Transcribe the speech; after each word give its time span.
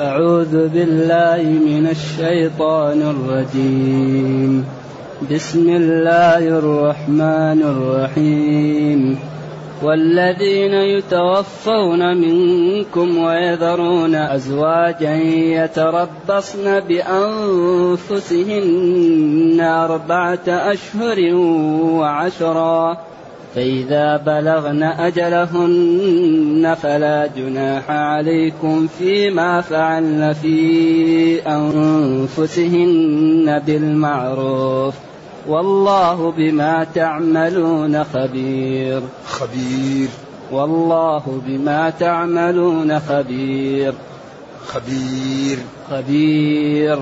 أعوذ 0.00 0.68
بالله 0.68 1.42
من 1.42 1.88
الشيطان 1.90 3.02
الرجيم. 3.02 4.64
بسم 5.32 5.76
الله 5.76 6.38
الرحمن 6.38 7.62
الرحيم. 7.62 9.18
والذين 9.82 10.74
يتوفون 10.74 12.16
منكم 12.16 13.18
ويذرون 13.18 14.14
أزواجا 14.14 15.14
يتربصن 15.64 16.80
بأنفسهن 16.80 17.20
أربعة 19.60 20.48
أشهر 20.48 21.34
وعشرا 22.00 22.98
فإذا 23.54 24.16
بلغن 24.16 24.82
أجلهن 24.82 26.76
فلا 26.82 27.26
جناح 27.36 27.90
عليكم 27.90 28.86
فيما 28.98 29.60
فعلن 29.60 30.32
في 30.32 31.40
أنفسهن 31.46 32.98
بالمعروف 33.66 34.94
والله 35.48 36.30
بما 36.30 36.86
تعملون 36.94 38.04
خبير. 38.04 39.02
خبير. 39.26 40.08
والله 40.52 41.42
بما 41.46 41.90
تعملون 41.90 43.00
خبير. 43.00 43.94
خبير. 44.66 45.58
خبير. 45.90 46.98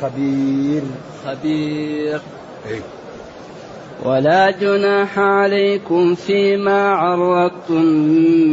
خبير. 0.00 0.82
خبير. 1.26 2.20
إيه؟ 2.70 2.99
ولا 4.04 4.50
جناح 4.50 5.18
عليكم 5.18 6.14
فيما 6.14 6.88
عرضتم 6.88 7.82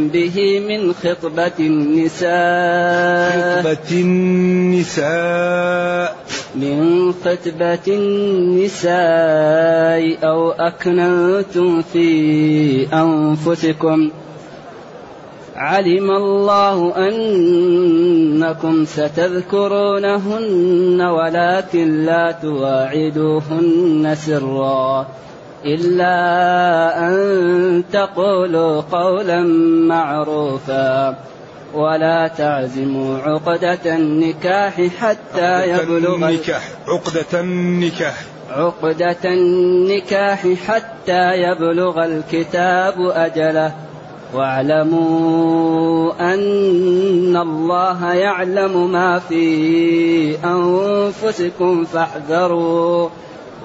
به 0.07 0.59
من 0.59 0.93
خطبة 0.93 1.51
النساء. 1.59 3.61
خطبة 3.61 3.91
النساء. 3.91 5.07
من 6.55 7.11
خطبة 7.11 7.87
النساء 7.87 8.97
أو 10.27 10.51
أكننتم 10.51 11.81
في 11.81 12.87
أنفسكم. 12.93 14.11
علم 15.55 16.11
الله 16.11 16.93
أنكم 16.97 18.85
ستذكرونهن 18.85 21.01
ولكن 21.01 22.05
لا 22.05 22.35
تواعدوهن 22.41 24.15
سرا. 24.15 25.07
إلا 25.67 27.07
أن 27.07 27.83
تقولوا 27.93 28.81
قولا 28.81 29.43
معروفا. 29.87 31.15
ولا 31.73 32.27
تعزموا 32.27 33.17
عقدة 33.17 33.95
النكاح 33.95 34.81
حتى 34.99 35.69
يبلغ 35.69 36.15
النكاح 36.15 36.69
عقدة 36.87 37.39
النكاح. 37.39 38.23
عقدة 38.49 39.17
النكاح 39.25 40.47
حتى 40.67 41.41
يبلغ 41.41 42.05
الكتاب 42.05 42.93
أجله. 42.99 43.71
واعلموا 44.33 46.13
أن 46.33 47.37
الله 47.37 48.13
يعلم 48.13 48.91
ما 48.91 49.19
في 49.19 50.35
أنفسكم 50.45 51.85
فاحذروا. 51.85 53.09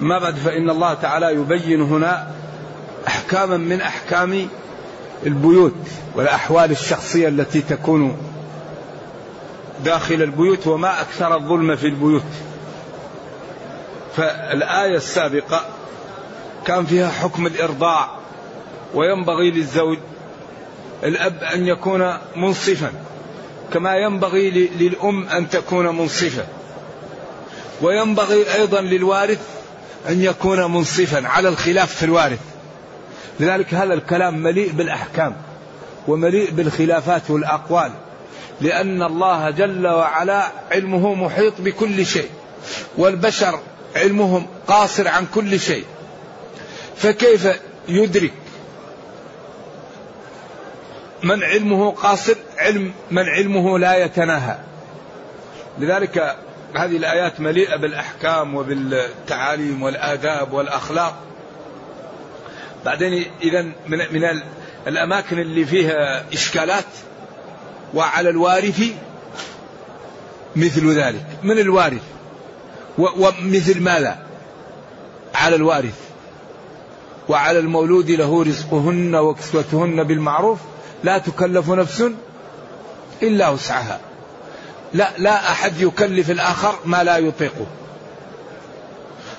ما 0.00 0.18
بعد 0.18 0.36
فإن 0.36 0.70
الله 0.70 0.94
تعالى 0.94 1.34
يبين 1.34 1.82
هنا 1.82 2.30
أحكاما 3.08 3.56
من 3.56 3.80
أحكام 3.80 4.48
البيوت 5.26 5.76
والأحوال 6.14 6.70
الشخصية 6.70 7.28
التي 7.28 7.60
تكون 7.60 8.16
داخل 9.84 10.14
البيوت 10.22 10.66
وما 10.66 11.00
أكثر 11.00 11.36
الظلم 11.36 11.76
في 11.76 11.86
البيوت. 11.86 12.22
فالآية 14.16 14.96
السابقة 14.96 15.66
كان 16.66 16.86
فيها 16.86 17.10
حكم 17.10 17.46
الإرضاع 17.46 18.08
وينبغي 18.94 19.50
للزوج 19.50 19.98
الأب 21.04 21.42
أن 21.42 21.66
يكون 21.66 22.18
منصفا 22.36 22.92
كما 23.72 23.96
ينبغي 23.96 24.50
للأم 24.50 25.28
أن 25.28 25.50
تكون 25.50 25.98
منصفة 25.98 26.44
وينبغي 27.82 28.54
أيضا 28.54 28.80
للوارث 28.80 29.57
أن 30.08 30.22
يكون 30.22 30.72
منصفا 30.72 31.28
على 31.28 31.48
الخلاف 31.48 31.94
في 31.94 32.02
الوارث. 32.02 32.40
لذلك 33.40 33.74
هذا 33.74 33.94
الكلام 33.94 34.42
مليء 34.42 34.72
بالأحكام 34.72 35.36
ومليء 36.08 36.50
بالخلافات 36.50 37.30
والأقوال. 37.30 37.92
لأن 38.60 39.02
الله 39.02 39.50
جل 39.50 39.86
وعلا 39.86 40.48
علمه 40.72 41.14
محيط 41.14 41.54
بكل 41.58 42.06
شيء 42.06 42.30
والبشر 42.96 43.60
علمهم 43.96 44.46
قاصر 44.66 45.08
عن 45.08 45.26
كل 45.34 45.60
شيء. 45.60 45.84
فكيف 46.96 47.48
يدرك 47.88 48.32
من 51.22 51.42
علمه 51.42 51.90
قاصر 51.90 52.34
علم 52.58 52.92
من 53.10 53.22
علمه 53.22 53.78
لا 53.78 54.04
يتناهى؟ 54.04 54.58
لذلك 55.78 56.36
هذه 56.74 56.96
الآيات 56.96 57.40
مليئة 57.40 57.76
بالأحكام 57.76 58.54
وبالتعاليم 58.54 59.82
والآداب 59.82 60.52
والأخلاق. 60.52 61.16
بعدين 62.84 63.24
إذا 63.42 63.62
من, 63.62 63.98
من 64.12 64.42
الأماكن 64.86 65.38
اللي 65.38 65.64
فيها 65.64 66.24
إشكالات 66.32 66.84
وعلى 67.94 68.30
الوارث 68.30 68.82
مثل 70.56 70.92
ذلك. 70.92 71.26
من 71.42 71.58
الوارث؟ 71.58 72.02
ومثل 72.98 73.80
ماذا؟ 73.80 74.18
على 75.34 75.56
الوارث. 75.56 75.98
وعلى 77.28 77.58
المولود 77.58 78.10
له 78.10 78.44
رزقهن 78.44 79.14
وكسوتهن 79.14 80.04
بالمعروف. 80.04 80.58
لا 81.04 81.18
تكلف 81.18 81.70
نفس 81.70 82.10
إلا 83.22 83.48
وسعها. 83.48 84.00
لا 84.94 85.08
لا 85.18 85.50
أحد 85.52 85.80
يكلف 85.80 86.30
الآخر 86.30 86.74
ما 86.84 87.04
لا 87.04 87.16
يطيقه. 87.16 87.66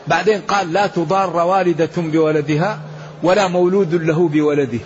بعدين 0.07 0.41
قال 0.41 0.73
لا 0.73 0.87
تضار 0.87 1.35
والدة 1.35 1.89
بولدها 1.97 2.79
ولا 3.23 3.47
مولود 3.47 3.95
له 3.95 4.27
بولده. 4.27 4.79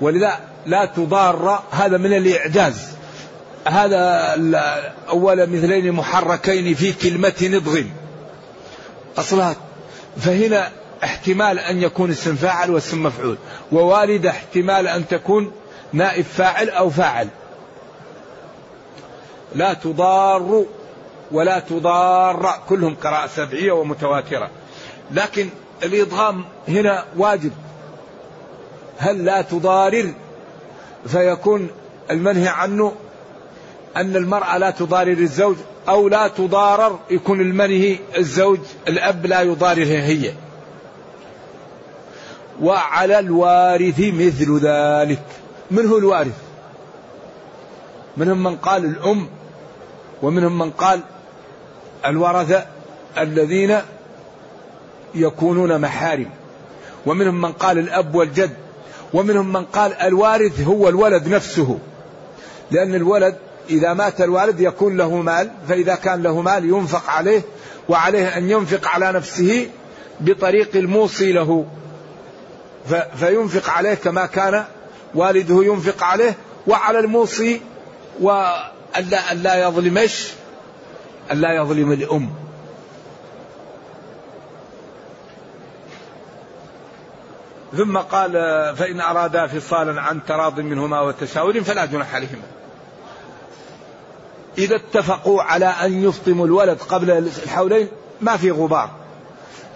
ولذا 0.00 0.38
لا 0.66 0.84
تضار 0.84 1.62
هذا 1.70 1.96
من 1.96 2.12
الإعجاز. 2.12 2.90
هذا 3.68 4.34
أول 5.08 5.46
مثلين 5.50 5.92
محركين 5.92 6.74
في 6.74 6.92
كلمة 6.92 7.32
نضغ 7.42 7.82
أصلها 9.18 9.56
فهنا 10.16 10.68
احتمال 11.04 11.58
أن 11.58 11.82
يكون 11.82 12.10
اسم 12.10 12.36
فاعل 12.36 12.70
واسم 12.70 13.02
مفعول 13.02 13.36
ووالدة 13.72 14.30
احتمال 14.30 14.88
أن 14.88 15.08
تكون 15.08 15.52
نائب 15.92 16.24
فاعل 16.24 16.70
أو 16.70 16.90
فاعل. 16.90 17.28
لا 19.54 19.74
تضار 19.74 20.64
ولا 21.32 21.58
تضار. 21.58 22.54
كلهم 22.68 22.94
قراءة 22.94 23.26
سبعية 23.26 23.72
ومتواترة. 23.72 24.50
لكن 25.10 25.48
الإضغام 25.82 26.44
هنا 26.68 27.04
واجب. 27.16 27.52
هل 28.98 29.24
لا 29.24 29.42
تضارر؟ 29.42 30.14
فيكون 31.06 31.70
المنهي 32.10 32.48
عنه 32.48 32.92
أن 33.96 34.16
المرأة 34.16 34.58
لا 34.58 34.70
تضارر 34.70 35.18
الزوج 35.18 35.56
أو 35.88 36.08
لا 36.08 36.28
تضارر 36.28 36.98
يكون 37.10 37.40
المنهي 37.40 37.98
الزوج 38.16 38.58
الأب 38.88 39.26
لا 39.26 39.40
يضاررها 39.40 40.06
هي. 40.06 40.32
وعلى 42.62 43.18
الوارث 43.18 44.00
مثل 44.00 44.58
ذلك. 44.58 45.22
من 45.70 45.86
هو 45.86 45.98
الوارث؟ 45.98 46.38
منهم 48.16 48.42
من 48.42 48.56
قال 48.56 48.84
الأم. 48.84 49.28
ومنهم 50.22 50.58
من 50.58 50.70
قال 50.70 51.00
الورثة 52.06 52.66
الذين 53.18 53.78
يكونون 55.14 55.80
محارم. 55.80 56.30
ومنهم 57.06 57.40
من 57.40 57.52
قال 57.52 57.78
الأب 57.78 58.14
والجد. 58.14 58.50
ومنهم 59.12 59.52
من 59.52 59.64
قال 59.64 59.94
الوارث 59.94 60.60
هو 60.60 60.88
الولد 60.88 61.28
نفسه. 61.28 61.78
لأن 62.70 62.94
الولد 62.94 63.36
إذا 63.70 63.94
مات 63.94 64.20
الوالد 64.20 64.60
يكون 64.60 64.96
له 64.96 65.16
مال 65.16 65.50
فإذا 65.68 65.94
كان 65.94 66.22
له 66.22 66.40
مال 66.40 66.64
ينفق 66.64 67.10
عليه 67.10 67.42
وعليه 67.88 68.36
أن 68.36 68.50
ينفق 68.50 68.88
على 68.88 69.12
نفسه 69.12 69.68
بطريق 70.20 70.76
الموصي 70.76 71.32
له. 71.32 71.66
فينفق 73.16 73.70
عليه 73.70 73.94
كما 73.94 74.26
كان 74.26 74.64
والده 75.14 75.64
ينفق 75.64 76.04
عليه 76.04 76.34
وعلى 76.66 76.98
الموصي 76.98 77.60
ألا 78.96 79.54
يظلم 79.68 79.98
إيش؟ 79.98 80.28
ألا 81.30 81.52
يظلم 81.52 81.92
الأم. 81.92 82.30
ثم 87.76 87.98
قال 87.98 88.32
فإن 88.76 89.00
أرادا 89.00 89.46
فصالا 89.46 90.00
عن 90.00 90.20
تراض 90.28 90.60
منهما 90.60 91.00
وتشاور 91.00 91.60
فلا 91.60 91.84
جناح 91.84 92.14
عليهما. 92.14 92.42
إذا 94.58 94.76
اتفقوا 94.76 95.42
على 95.42 95.66
أن 95.66 96.04
يفطموا 96.04 96.46
الولد 96.46 96.78
قبل 96.78 97.10
الحولين 97.10 97.88
ما 98.20 98.36
في 98.36 98.50
غبار. 98.50 98.90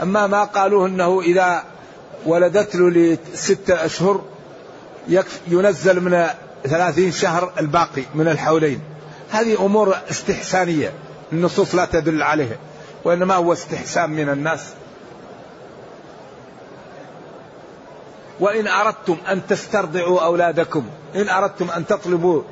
أما 0.02 0.26
ما 0.26 0.44
قالوه 0.44 0.86
أنه 0.86 1.20
إذا 1.20 1.64
ولدت 2.26 2.76
له 2.76 2.90
لستة 2.90 3.84
أشهر 3.84 4.22
ينزل 5.48 6.00
من 6.00 6.26
ثلاثين 6.64 7.12
شهر 7.12 7.52
الباقي 7.60 8.02
من 8.14 8.28
الحولين. 8.28 8.80
هذه 9.34 9.66
أمور 9.66 9.96
استحسانية. 10.10 10.92
النصوص 11.32 11.74
لا 11.74 11.84
تدل 11.84 12.22
عليها 12.22 12.56
وإنما 13.04 13.34
هو 13.34 13.52
استحسان 13.52 14.10
من 14.10 14.28
الناس. 14.28 14.74
وإن 18.40 18.66
أردتم 18.66 19.16
أن 19.28 19.46
تسترضعوا 19.46 20.20
أولادكم 20.20 20.86
إن 21.14 21.28
أردتم 21.28 21.70
أن 21.70 21.86
تطلبوا 21.86 22.42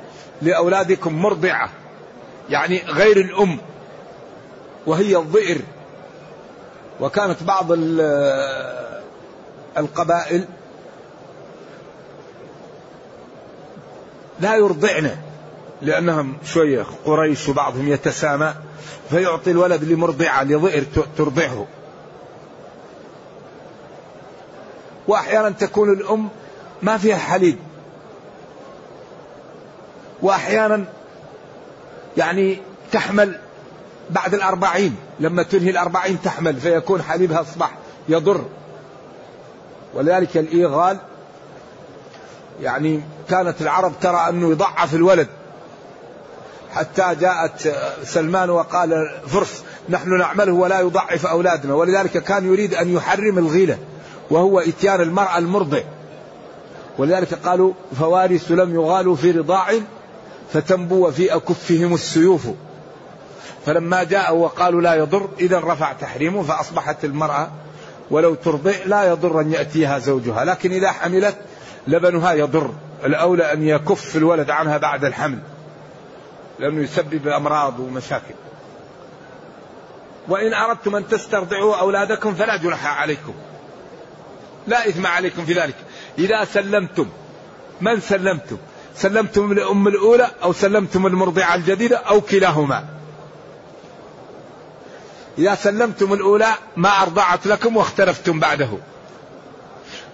لأولادكم 0.41 1.21
مرضعة 1.21 1.69
يعني 2.49 2.83
غير 2.87 3.17
الأم 3.17 3.57
وهي 4.85 5.15
الظئر 5.15 5.61
وكانت 7.01 7.43
بعض 7.43 7.65
القبائل 9.77 10.45
لا 14.39 14.55
يرضعن. 14.55 15.17
لأنهم 15.83 16.37
شوية 16.45 16.85
قريش 17.05 17.49
وبعضهم 17.49 17.87
يتسامى 17.87 18.53
فيعطي 19.09 19.51
الولد 19.51 19.83
لمرضعة 19.83 20.43
لظئر 20.43 20.83
ترضعه. 21.17 21.67
وأحيانا 25.07 25.49
تكون 25.49 25.93
الأم 25.93 26.29
ما 26.81 26.97
فيها 26.97 27.17
حليب. 27.17 27.57
وأحيانا 30.21 30.85
يعني 32.17 32.57
تحمل 32.91 33.39
بعد 34.09 34.33
الأربعين 34.33 34.95
لما 35.19 35.43
تنهي 35.43 35.69
الأربعين 35.69 36.21
تحمل 36.23 36.55
فيكون 36.55 37.01
حليبها 37.01 37.41
أصبح 37.41 37.71
يضر. 38.09 38.45
ولذلك 39.93 40.37
الإيغال 40.37 40.97
يعني 42.61 43.01
كانت 43.29 43.61
العرب 43.61 43.93
ترى 44.01 44.29
أنه 44.29 44.51
يضعف 44.51 44.95
الولد. 44.95 45.27
حتى 46.75 47.15
جاءت 47.19 47.75
سلمان 48.03 48.49
وقال 48.49 49.11
فرس 49.27 49.63
نحن 49.89 50.17
نعمله 50.17 50.53
ولا 50.53 50.79
يضعف 50.79 51.25
أولادنا. 51.25 51.73
ولذلك 51.73 52.11
كان 52.23 52.45
يريد 52.45 52.73
أن 52.73 52.93
يحرم 52.93 53.37
الغيلة 53.37 53.77
وهو 54.29 54.59
إتيان 54.59 55.01
المرأة 55.01 55.37
المرضع. 55.37 55.79
ولذلك 56.97 57.33
قالوا 57.33 57.73
فوارث 57.99 58.51
لم 58.51 58.75
يغالوا 58.75 59.15
في 59.15 59.31
رضاع 59.31 59.73
فتنبو 60.53 61.11
في 61.11 61.35
أكفهم 61.35 61.93
السيوف. 61.93 62.47
فلما 63.65 64.03
جاء 64.03 64.35
وقالوا 64.35 64.81
لا 64.81 64.95
يضر 64.95 65.29
إذا 65.39 65.59
رفع 65.59 65.93
تحريمه 65.93 66.43
فأصبحت 66.43 67.05
المرأة 67.05 67.47
ولو 68.11 68.35
ترضع 68.35 68.71
لا 68.85 69.03
يضر 69.03 69.41
أن 69.41 69.51
يأتيها 69.51 69.99
زوجها. 69.99 70.45
لكن 70.45 70.71
إذا 70.71 70.91
حملت 70.91 71.35
لبنها 71.87 72.33
يضر 72.33 72.71
الأولى 73.05 73.53
أن 73.53 73.63
يكف 73.63 74.15
الولد 74.15 74.49
عنها 74.49 74.77
بعد 74.77 75.05
الحمل. 75.05 75.39
لأنه 76.59 76.81
يسبب 76.83 77.27
أمراض 77.27 77.79
ومشاكل. 77.79 78.33
وإن 80.27 80.53
أردتم 80.53 80.95
أن 80.95 81.07
تسترضعوا 81.07 81.75
أولادكم 81.75 82.35
فلا 82.35 82.57
جناح 82.57 82.99
عليكم. 83.01 83.33
لا 84.67 84.89
إثم 84.89 85.07
عليكم 85.07 85.45
في 85.45 85.53
ذلك. 85.53 85.75
إذا 86.17 86.45
سلمتم 86.45 87.09
من 87.81 87.99
سلمتم؟ 87.99 88.57
سلمتم 88.95 89.51
الأم 89.51 89.87
الأولى 89.87 90.31
أو 90.43 90.53
سلمتم 90.53 91.07
المرضعة 91.07 91.55
الجديدة 91.55 91.97
أو 91.97 92.21
كلاهما؟ 92.21 92.85
إذا 95.37 95.55
سلمتم 95.55 96.13
الأولى 96.13 96.49
ما 96.77 97.01
أرضعت 97.01 97.47
لكم 97.47 97.77
واختلفتم 97.77 98.39
بعده. 98.39 98.69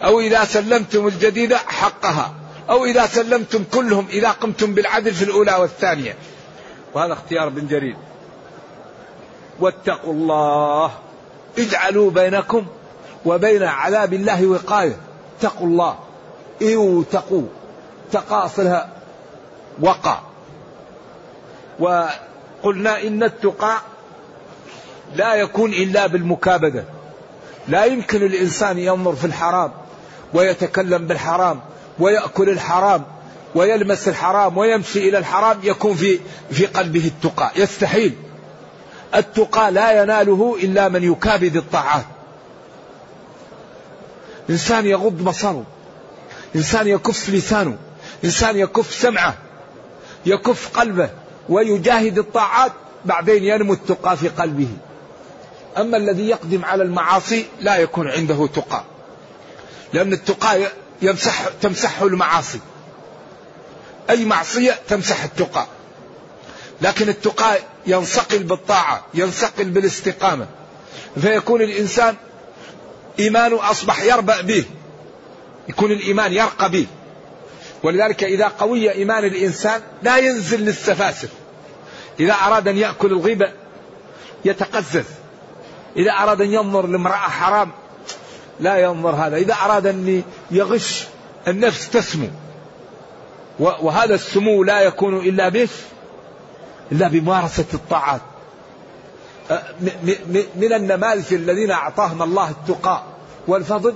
أو 0.04 0.20
إذا 0.20 0.46
سلمتم 0.46 1.08
الجديدة 1.08 1.58
حقها. 1.58 2.34
أو 2.70 2.86
إذا 2.86 3.06
سلمتم 3.06 3.64
كلهم 3.64 4.08
إذا 4.10 4.32
قمتم 4.32 4.74
بالعدل 4.74 5.14
في 5.14 5.24
الأولى 5.24 5.56
والثانية. 5.56 6.16
وهذا 6.94 7.14
اختيار 7.14 7.50
بن 7.50 7.68
جرير. 7.68 7.96
واتقوا 9.60 10.14
الله 10.14 10.92
اجعلوا 11.58 12.12
بينكم 12.12 12.66
وبين 13.26 13.64
عذاب 13.64 14.14
الله 14.14 14.48
وقاية. 14.48 14.98
اتقوا 15.40 15.68
الله. 15.68 16.00
ايو 16.62 17.04
تقوا 17.04 17.48
تقاصلها 18.12 18.90
وقع. 19.82 20.20
وقلنا 21.80 23.02
إن 23.02 23.24
التقى 23.24 23.78
لا 25.16 25.34
يكون 25.36 25.74
إلا 25.74 26.08
بالمكابدة. 26.08 26.84
لا 27.68 27.86
يمكن 27.86 28.24
الإنسان 28.24 28.78
ينظر 28.78 29.16
في 29.16 29.26
الحرام 29.26 29.72
ويتكلم 30.34 31.08
بالحرام. 31.08 31.60
ويأكل 32.00 32.50
الحرام 32.50 33.04
ويلمس 33.56 34.08
الحرام 34.08 34.58
ويمشي 34.58 35.10
إلى 35.10 35.18
الحرام 35.18 35.58
يكون 35.64 35.96
في 35.96 36.20
في 36.52 36.66
قلبه 36.66 37.06
التقى 37.06 37.52
يستحيل. 37.56 38.16
التقى 39.16 39.72
لا 39.72 40.02
يناله 40.04 40.58
إلا 40.64 40.90
من 40.90 41.04
يكابد 41.04 41.56
الطاعات. 41.56 42.06
إنسان 44.50 44.86
يغض 44.86 45.24
بصره 45.24 45.64
إنسان 46.56 46.88
يكف 46.88 47.30
لسانه 47.30 47.78
إنسان 48.24 48.58
يكف 48.58 48.94
سمعه 48.94 49.38
يكف 50.26 50.78
قلبه 50.78 51.10
ويجاهد 51.50 52.18
الطاعات 52.18 52.72
بعدين 53.06 53.44
ينمو 53.44 53.74
التقى 53.74 54.18
في 54.18 54.30
قلبه. 54.30 54.68
أما 55.78 55.98
الذي 55.98 56.30
يقدم 56.30 56.66
على 56.66 56.84
المعاصي 56.84 57.46
لا 57.62 57.78
يكون 57.78 58.08
عنده 58.08 58.48
تقى. 58.48 58.84
لأن 59.94 60.14
التقى 60.14 60.72
يمسح 61.02 61.50
تمسحه 61.62 62.08
المعاصي. 62.08 62.60
أي 64.10 64.26
معصية 64.26 64.80
تمسح 64.88 65.24
التقى. 65.24 65.66
لكن 66.82 67.10
التقى 67.10 67.60
ينصقل 67.88 68.44
بالطاعة 68.44 69.06
ينصقل 69.14 69.64
بالاستقامة. 69.64 70.48
فيكون 71.22 71.62
الإنسان 71.62 72.16
إيمانه 73.20 73.72
أصبح 73.72 74.04
يربأ 74.04 74.42
به. 74.42 74.66
يكون 75.68 75.92
الإيمان 75.92 76.34
يرقى 76.34 76.72
به. 76.72 76.88
ولذلك 77.84 78.24
إذا 78.24 78.48
قوي 78.48 78.92
إيمان 78.92 79.24
الإنسان 79.24 79.82
لا 80.04 80.18
ينزل 80.18 80.62
للسفاسف. 80.62 81.30
إذا 82.20 82.34
أراد 82.34 82.68
أن 82.68 82.78
يأكل 82.78 83.12
الغيبة 83.12 83.52
يتقزز. 84.46 85.06
إذا 85.98 86.12
أراد 86.12 86.42
أن 86.42 86.54
ينظر 86.54 86.88
لامرأة 86.88 87.16
حرام 87.18 87.72
لا 88.60 88.78
ينظر 88.78 89.16
هذا. 89.16 89.38
إذا 89.38 89.54
أراد 89.54 89.88
أن 89.88 90.24
يغش 90.52 91.08
النفس 91.48 91.90
تسمو. 91.90 92.28
وهذا 93.60 94.16
السمو 94.16 94.64
لا 94.64 94.82
يكون 94.82 95.18
إلا 95.18 95.50
به 95.50 95.70
إلا 96.92 97.08
بممارسة 97.08 97.66
الطاعات. 97.74 98.22
من 100.56 100.74
النماذج 100.74 101.34
الذين 101.34 101.72
أعطاهم 101.72 102.22
الله 102.22 102.50
التقاء 102.50 103.04
والفضل؟ 103.48 103.96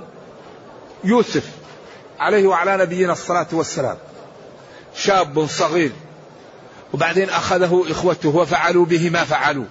يوسف 1.04 1.50
عليه 2.18 2.46
وعلى 2.46 2.76
نبينا 2.76 3.12
الصلاة 3.12 3.46
والسلام. 3.52 3.96
شاب 4.94 5.46
صغير. 5.46 5.92
وبعدين 6.94 7.30
أخذه 7.30 7.84
إخوته 7.88 8.28
وفعلوا 8.28 8.84
به 8.86 9.10
ما 9.10 9.24
فعلوا. 9.24 9.64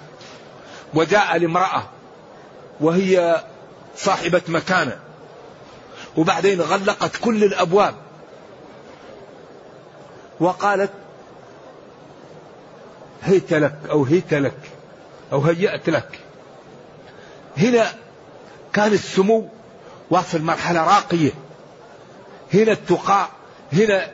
وجاء 0.94 1.38
لامرأة. 1.38 1.84
وهي 2.82 3.44
صاحبة 3.98 4.42
مكانة. 4.48 5.00
وبعدين 6.18 6.62
غلقت 6.62 7.18
كل 7.18 7.44
الأبواب. 7.44 7.96
وقالت 10.40 10.92
هيت 13.24 13.54
لك 13.54 13.76
أو 13.90 14.04
هيت 14.04 14.34
لك 14.34 14.58
أو 15.32 15.42
هيأت 15.42 15.90
لك. 15.90 16.20
هنا 17.58 17.94
كان 18.74 18.94
السمو 18.94 19.50
واصل 20.10 20.42
مرحلة 20.42 20.84
راقية. 20.84 21.32
هنا 22.54 22.72
التقاء 22.72 23.30
هنا 23.74 24.12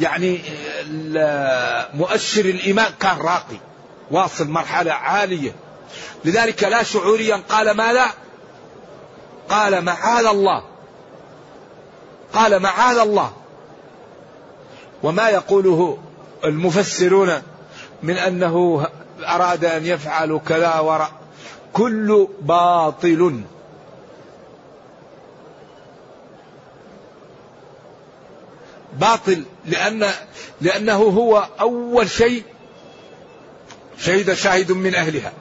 يعني 0.00 0.40
مؤشر 1.94 2.44
الإيمان 2.44 2.92
كان 3.00 3.18
راقي. 3.18 3.56
واصل 4.10 4.48
مرحلة 4.48 4.92
عالية. 4.92 5.54
لذلك 6.24 6.64
لا 6.64 6.82
شعوريا 6.82 7.36
قال 7.48 7.70
ما 7.70 7.92
لا 7.92 8.06
قال 9.52 9.84
معاذ 9.84 10.26
الله. 10.26 10.62
قال 12.32 12.58
معاذ 12.58 12.98
الله. 12.98 13.32
وما 15.02 15.28
يقوله 15.28 15.98
المفسرون 16.44 17.42
من 18.02 18.16
أنه 18.16 18.86
أراد 19.20 19.64
أن 19.64 19.86
يفعل 19.86 20.40
كذا 20.48 20.78
وراء 20.78 21.10
كل 21.72 22.28
باطل. 22.40 23.42
باطل 28.92 29.44
لأن 29.66 30.10
لأنه 30.60 30.96
هو 30.96 31.48
أول 31.60 32.10
شيء 32.10 32.42
شهد 33.98 34.32
شاهد 34.32 34.72
من 34.72 34.94
أهلها. 34.94 35.32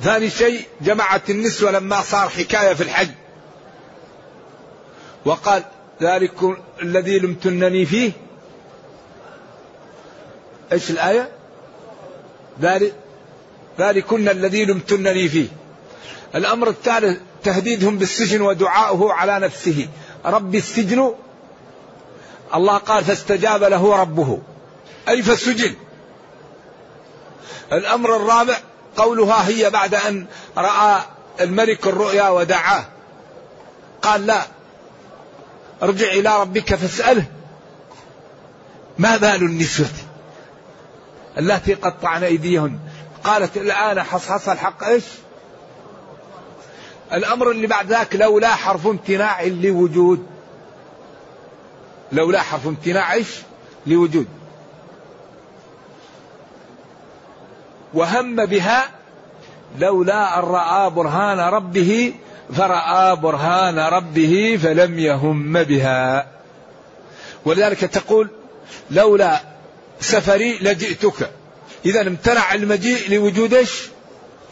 ثاني 0.00 0.30
شيء 0.30 0.66
جمعت 0.80 1.30
النسوة 1.30 1.70
لما 1.70 2.02
صار 2.02 2.28
حكاية 2.28 2.74
في 2.74 2.82
الحج. 2.82 3.10
وقال 5.24 5.64
ذلك 6.02 6.34
الذي 6.82 7.18
لمتنني 7.18 7.86
فيه. 7.86 8.12
إيش 10.72 10.90
الآية؟ 10.90 11.28
ذلك 12.60 12.94
ذلكن 13.78 14.28
الذي 14.28 14.64
لمتنني 14.64 15.28
فيه. 15.28 15.48
الأمر 16.34 16.68
الثالث 16.68 17.18
تهديدهم 17.44 17.98
بالسجن 17.98 18.40
ودعاؤه 18.40 19.12
على 19.12 19.38
نفسه. 19.38 19.88
رب 20.24 20.54
السجن 20.54 21.14
الله 22.54 22.76
قال 22.76 23.04
فاستجاب 23.04 23.64
له 23.64 23.96
ربه. 23.96 24.38
أي 25.08 25.22
فالسجن. 25.22 25.74
الأمر 27.72 28.16
الرابع 28.16 28.56
قولها 28.96 29.48
هي 29.48 29.70
بعد 29.70 29.94
أن 29.94 30.26
رأى 30.56 31.00
الملك 31.40 31.86
الرؤيا 31.86 32.28
ودعاه. 32.28 32.84
قال 34.02 34.26
لا 34.26 34.42
ارجع 35.82 36.06
إلى 36.06 36.40
ربك 36.40 36.74
فاسأله 36.74 37.24
ما 38.98 39.16
بال 39.16 39.42
النسوة 39.42 39.86
اللاتي 41.38 41.74
قطعن 41.74 42.24
أيديهن؟ 42.24 42.78
قالت 43.24 43.56
الآن 43.56 44.02
حصحص 44.02 44.48
الحق 44.48 44.84
إيش؟ 44.84 45.04
الأمر 47.12 47.50
اللي 47.50 47.66
بعد 47.66 47.86
ذاك 47.86 48.16
لولا 48.16 48.48
حرف 48.48 48.86
امتناع 48.86 49.42
لوجود. 49.42 50.26
لولا 52.12 52.42
حرف 52.42 52.66
امتناع 52.66 53.12
إيش؟ 53.12 53.28
لوجود. 53.86 54.26
وهم 57.94 58.46
بها 58.46 58.90
لولا 59.78 60.38
أن 60.38 60.44
رأى 60.44 60.90
برهان 60.90 61.38
ربه 61.38 62.14
فرأى 62.52 63.16
برهان 63.16 63.78
ربه 63.78 64.58
فلم 64.62 64.98
يهم 64.98 65.62
بها. 65.62 66.26
ولذلك 67.44 67.80
تقول 67.80 68.30
لولا 68.90 69.40
سفري 70.00 70.58
لجئتك. 70.58 71.30
إذا 71.86 72.00
امتنع 72.00 72.54
المجيء 72.54 73.10
لوجود 73.10 73.54
إيش؟ 73.54 73.82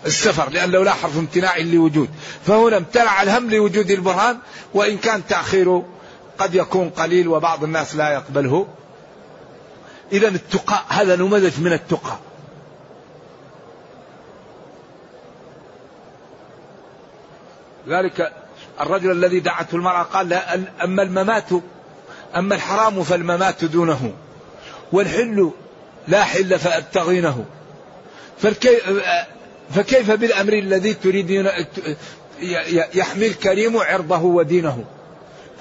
السفر 0.06 0.50
لأن 0.50 0.70
لولا 0.70 0.92
حرف 0.92 1.18
امتناع 1.18 1.58
لوجود. 1.58 2.08
فهنا 2.46 2.76
امتنع 2.76 3.22
الهم 3.22 3.50
لوجود 3.50 3.90
البرهان 3.90 4.38
وإن 4.74 4.98
كان 4.98 5.26
تأخيره 5.26 5.84
قد 6.38 6.54
يكون 6.54 6.90
قليل 6.90 7.28
وبعض 7.28 7.64
الناس 7.64 7.96
لا 7.96 8.12
يقبله. 8.12 8.66
إذا 10.12 10.28
التقى 10.28 10.82
هذا 10.88 11.16
نموذج 11.16 11.60
من 11.60 11.72
التقى 11.72 12.18
ذلك 17.88 18.32
الرجل 18.80 19.10
الذي 19.10 19.40
دعته 19.40 19.76
المرأة 19.76 20.02
قال 20.02 20.28
لا 20.28 20.54
أما 20.84 21.02
الممات 21.02 21.48
أما 22.36 22.54
الحرام 22.54 23.02
فالممات 23.02 23.64
دونه 23.64 24.12
والحل 24.92 25.50
لا 26.08 26.24
حل 26.24 26.58
فأبتغينه. 26.58 27.44
فكيف 29.70 30.10
بالأمر 30.10 30.52
الذي 30.52 30.94
تريدين 30.94 31.48
يحمي 32.94 33.26
الكريم 33.26 33.76
عرضه 33.76 34.22
ودينه؟ 34.22 34.84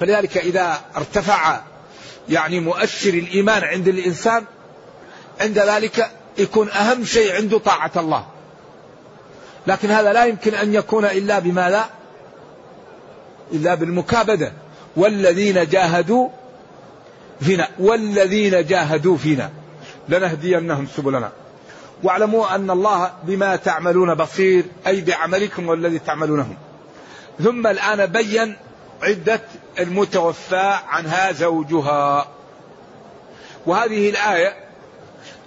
فلذلك 0.00 0.38
إذا 0.38 0.80
ارتفع 0.96 1.60
يعني 2.28 2.60
مؤشر 2.60 3.14
الإيمان 3.14 3.64
عند 3.64 3.88
الإنسان 3.88 4.44
عند 5.40 5.58
ذلك 5.58 6.10
يكون 6.38 6.70
أهم 6.70 7.04
شيء 7.04 7.34
عنده 7.34 7.58
طاعة 7.58 7.92
الله. 7.96 8.26
لكن 9.66 9.90
هذا 9.90 10.12
لا 10.12 10.24
يمكن 10.24 10.54
أن 10.54 10.74
يكون 10.74 11.04
إلا 11.04 11.38
بما 11.38 11.70
لا 11.70 11.95
إلا 13.52 13.74
بالمكابدة. 13.74 14.52
والذين 14.96 15.66
جاهدوا 15.66 16.28
فينا. 17.40 17.68
والذين 17.78 18.66
جاهدوا 18.66 19.16
فينا. 19.16 19.50
لنهدينهم 20.08 20.86
سبلنا. 20.96 21.32
واعلموا 22.02 22.54
أن 22.54 22.70
الله 22.70 23.12
بما 23.22 23.56
تعملون 23.56 24.14
بصير 24.14 24.64
أي 24.86 25.00
بعملكم 25.00 25.68
والذي 25.68 25.98
تعملونه 25.98 26.56
ثم 27.44 27.66
الآن 27.66 28.06
بين 28.06 28.56
عدة 29.02 29.40
المتوفى 29.78 30.78
عنها 30.88 31.32
زوجها. 31.32 32.28
وهذه 33.66 34.10
الآية 34.10 34.54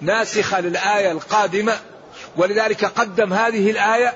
ناسخة 0.02 0.60
للآية 0.60 1.12
القادمة 1.12 1.74
ولذلك 2.38 2.86
قدم 2.86 3.34
هذه 3.34 3.72
الآية 3.72 4.14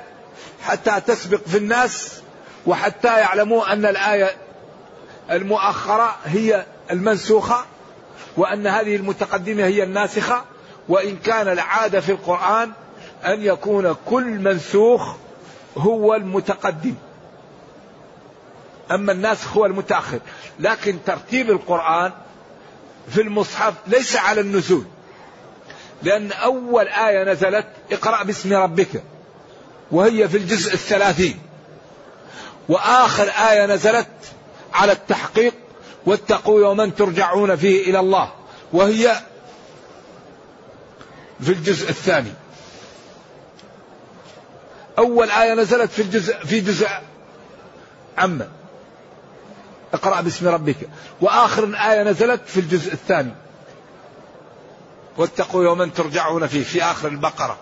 حتى 0.64 1.02
تسبق 1.08 1.48
في 1.48 1.58
الناس 1.58 2.22
وحتى 2.68 3.20
يعلموا 3.20 3.74
أن 3.74 3.86
الآية 3.86 4.32
المؤخرة 5.32 6.16
هي 6.26 6.66
المنسوخة 6.92 7.66
وأن 8.38 8.68
هذه 8.68 8.96
المتقدمة 8.96 9.64
هي 9.64 9.84
الناسخة 9.84 10.44
وإن 10.90 11.18
كان 11.18 11.48
العادة 11.48 12.00
في 12.00 12.12
القرآن 12.12 12.72
أن 13.26 13.42
يكون 13.42 13.96
كل 14.06 14.24
منسوخ 14.24 15.16
هو 15.78 16.16
المتقدم. 16.16 16.96
أما 18.92 19.12
الناسخ 19.12 19.58
هو 19.58 19.66
المتأخر. 19.66 20.20
لكن 20.60 20.98
ترتيب 21.06 21.50
القرآن 21.50 22.12
في 23.10 23.22
المصحف 23.22 23.74
ليس 23.88 24.16
على 24.16 24.42
النزول. 24.42 24.86
لأن 26.04 26.32
أول 26.32 26.88
آية 26.88 27.24
نزلت 27.24 27.68
اقرأ 27.92 28.24
باسم 28.24 28.54
ربك 28.54 29.04
وهي 29.92 30.30
في 30.30 30.38
الجزء 30.38 30.74
الثلاثين. 30.74 31.40
وآخر 32.70 33.30
آية 33.30 33.66
نزلت 33.66 34.08
على 34.74 34.92
التحقيق 34.92 35.54
واتقوا 36.06 36.62
يوما 36.62 36.92
ترجعون 36.98 37.56
فيه 37.56 37.90
إلى 37.90 38.00
الله 38.00 38.32
وهي 38.74 39.16
في 41.42 41.50
الجزء 41.50 41.90
الثاني. 41.90 42.34
أول 44.98 45.30
آية 45.30 45.54
نزلت 45.54 45.92
في 45.92 46.02
الجزء 46.02 46.38
في 46.46 46.60
جزء 46.60 46.88
عما 48.18 48.50
اقرأ 49.94 50.22
باسم 50.22 50.48
ربك. 50.48 50.78
وآخر 51.22 51.64
آية 51.64 52.04
نزلت 52.04 52.42
في 52.46 52.60
الجزء 52.60 52.94
الثاني. 52.94 53.32
واتقوا 55.18 55.64
يوما 55.64 55.86
ترجعون 55.96 56.48
فيه 56.48 56.64
في 56.64 56.84
آخر 56.84 57.08
البقرة. 57.08 57.58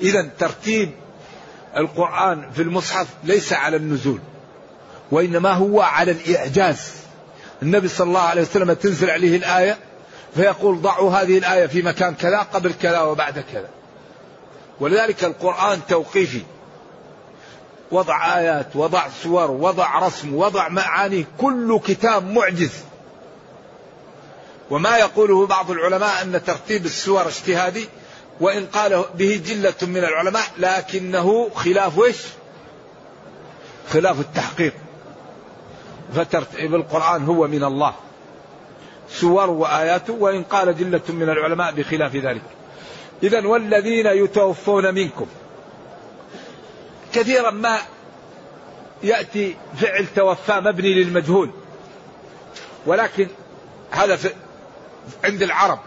إذا 0.00 0.30
ترتيب 0.38 0.90
القرآن 1.76 2.50
في 2.50 2.62
المصحف 2.62 3.06
ليس 3.24 3.52
على 3.52 3.76
النزول 3.76 4.20
وإنما 5.10 5.52
هو 5.52 5.80
على 5.80 6.10
الإعجاز. 6.10 6.92
النبي 7.62 7.88
صلى 7.88 8.08
الله 8.08 8.20
عليه 8.20 8.42
وسلم 8.42 8.72
تنزل 8.72 9.10
عليه 9.10 9.36
الآية 9.36 9.78
فيقول 10.34 10.82
ضعوا 10.82 11.10
هذه 11.10 11.38
الآية 11.38 11.66
في 11.66 11.82
مكان 11.82 12.14
كذا 12.14 12.38
قبل 12.38 12.72
كذا 12.82 13.00
وبعد 13.00 13.44
كذا. 13.52 13.68
ولذلك 14.80 15.24
القرآن 15.24 15.80
توقيفي. 15.88 16.42
وضع 17.90 18.38
آيات 18.38 18.66
وضع 18.74 19.08
سور 19.22 19.50
وضع 19.50 19.98
رسم 19.98 20.34
وضع 20.34 20.68
معاني 20.68 21.26
كل 21.38 21.80
كتاب 21.86 22.30
معجز. 22.30 22.72
وما 24.70 24.96
يقوله 24.96 25.46
بعض 25.46 25.70
العلماء 25.70 26.22
أن 26.22 26.44
ترتيب 26.44 26.84
السور 26.84 27.28
اجتهادي 27.28 27.88
وإن 28.42 28.66
قال 28.66 29.04
به 29.14 29.42
جلة 29.46 29.74
من 29.82 30.04
العلماء 30.04 30.44
لكنه 30.58 31.50
خلاف 31.54 31.98
وش 31.98 32.16
خلاف 33.88 34.20
التحقيق. 34.20 34.74
فترتيب 36.14 36.74
القرآن 36.74 37.24
هو 37.24 37.46
من 37.46 37.64
الله. 37.64 37.94
سور 39.10 39.50
وآياته 39.50 40.12
وإن 40.12 40.42
قال 40.42 40.76
جلة 40.76 41.00
من 41.08 41.28
العلماء 41.28 41.72
بخلاف 41.72 42.16
ذلك. 42.16 42.42
إذا 43.22 43.46
والذين 43.46 44.06
يتوفون 44.06 44.94
منكم. 44.94 45.26
كثيرا 47.14 47.50
ما 47.50 47.78
يأتي 49.02 49.56
فعل 49.80 50.06
توفى 50.16 50.60
مبني 50.60 50.94
للمجهول. 50.94 51.50
ولكن 52.86 53.28
هذا 53.90 54.18
عند 55.24 55.42
العرب. 55.42 55.78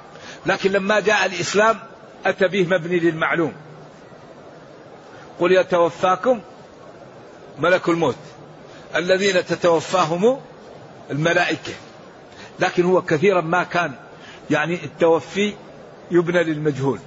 لكن 0.45 0.71
لما 0.71 0.99
جاء 0.99 1.25
الإسلام 1.25 1.94
أتى 2.25 2.47
به 2.47 2.63
مبني 2.63 2.99
للمعلوم. 2.99 3.53
قل 5.39 5.51
يتوفاكم 5.51 6.41
ملك 7.59 7.89
الموت. 7.89 8.15
الذين 8.95 9.45
تتوفاهم 9.45 10.41
الملائكة. 11.11 11.73
لكن 12.59 12.83
هو 12.85 13.01
كثيرا 13.01 13.41
ما 13.41 13.63
كان 13.63 13.93
يعني 14.51 14.83
التوفي 14.83 15.53
يبنى 16.11 16.43
للمجهول. 16.43 16.99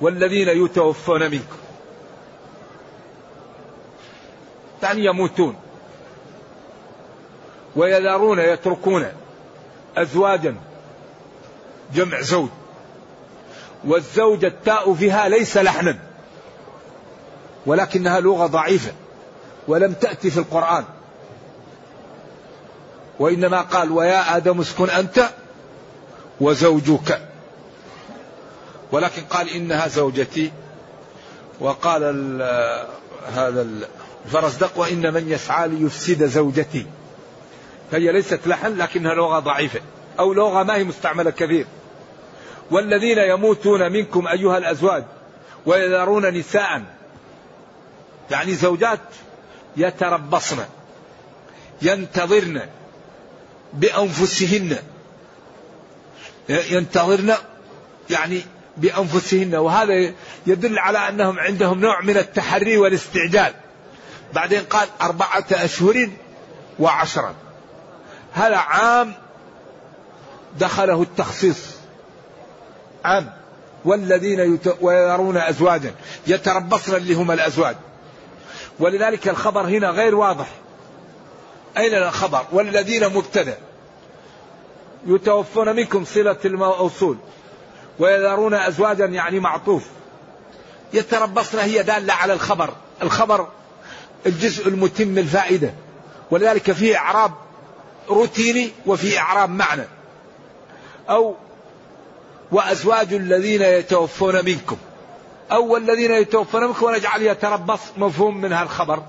والذين 0.00 0.48
يتوفون 0.48 1.30
منكم. 1.30 1.56
يعني 4.82 5.04
يموتون. 5.04 5.56
ويذرون 7.76 8.38
يتركون 8.38 9.06
أزواجا. 9.96 10.56
جمع 11.94 12.20
زوج. 12.20 12.48
والزوجة 13.86 14.46
التاء 14.46 14.94
فيها 14.94 15.28
ليس 15.28 15.56
لحنا 15.56 15.98
ولكنها 17.66 18.20
لغة 18.20 18.46
ضعيفة 18.46 18.92
ولم 19.68 19.92
تأتي 19.92 20.30
في 20.30 20.38
القرآن. 20.38 20.84
وإنما 23.18 23.60
قال 23.60 23.92
ويا 23.92 24.36
آدم 24.36 24.60
اسكن 24.60 24.90
أنت 24.90 25.28
وزوجك. 26.40 27.20
ولكن 28.92 29.22
قال 29.22 29.48
إنها 29.48 29.88
زوجتي. 29.88 30.52
وقال 31.60 32.02
ال 32.02 32.42
هذا 33.34 33.66
الفرزدق 34.26 34.78
وإن 34.78 35.14
من 35.14 35.32
يسعى 35.32 35.68
ليفسد 35.68 36.24
زوجتي. 36.24 36.86
فهي 37.90 38.12
ليست 38.12 38.40
لحن 38.46 38.76
لكنها 38.76 39.14
لغة 39.14 39.38
ضعيفة 39.38 39.80
أو 40.18 40.32
لغة 40.32 40.62
ما 40.62 40.74
هي 40.76 40.84
مستعملة 40.84 41.30
كثير 41.30 41.66
والذين 42.70 43.18
يموتون 43.18 43.92
منكم 43.92 44.26
أيها 44.26 44.58
الأزواج 44.58 45.04
ويذرون 45.66 46.26
نساء. 46.26 46.82
يعني 48.30 48.54
زوجات 48.54 49.00
يتربصن 49.76 50.58
ينتظرن 51.82 52.62
بأنفسهن 53.72 54.76
ينتظرن 56.48 57.34
يعني 58.10 58.40
بأنفسهن. 58.76 59.54
وهذا 59.54 60.14
يدل 60.46 60.78
على 60.78 60.98
أنهم 60.98 61.38
عندهم 61.38 61.80
نوع 61.80 62.00
من 62.00 62.16
التحري 62.16 62.76
والاستعجال. 62.76 63.54
بعدين 64.32 64.62
قال 64.62 64.88
أربعة 65.02 65.44
أشهر 65.52 66.08
وعشرا 66.78 67.34
هذا 68.32 68.56
عام 68.56 69.14
دخله 70.58 71.02
التخصيص. 71.02 71.83
عام. 73.04 73.32
والذين 73.84 74.54
يت... 74.54 74.74
ويذرون 74.80 75.36
أزواجا. 75.36 75.94
يتربصن 76.26 76.96
اللي 76.96 77.14
الأزواج. 77.32 77.76
ولذلك 78.78 79.28
الخبر 79.28 79.60
هنا 79.60 79.90
غير 79.90 80.14
واضح. 80.14 80.48
أين 81.76 81.94
الخبر؟ 81.94 82.44
والذين 82.52 83.08
مبتدأ. 83.08 83.58
يتوفون 85.06 85.76
منكم 85.76 86.04
صلة 86.04 86.36
الموصول. 86.44 87.16
ويذرون 87.98 88.54
أزواجا 88.54 89.04
يعني 89.04 89.40
معطوف. 89.40 89.84
يتربصن 90.92 91.58
هي 91.58 91.82
دالة 91.82 92.14
على 92.14 92.32
الخبر. 92.32 92.70
الخبر 93.02 93.48
الجزء 94.26 94.68
المتم 94.68 95.18
الفائدة. 95.18 95.74
ولذلك 96.30 96.72
فيه 96.72 96.96
إعراب 96.96 97.32
روتيني 98.08 98.70
وفي 98.86 99.18
إعراب 99.18 99.50
معنى. 99.50 99.84
أو 101.10 101.36
وأزواج 102.52 103.14
الذين 103.14 103.62
يتوفون 103.62 104.44
منكم. 104.44 104.76
أو 105.52 105.76
الذين 105.76 106.10
يتوفون 106.10 106.64
منكم 106.64 106.86
ونجعل 106.86 107.22
يتربص. 107.22 107.80
مفهوم 107.96 108.40
منها 108.40 108.62
الخبر 108.62 109.02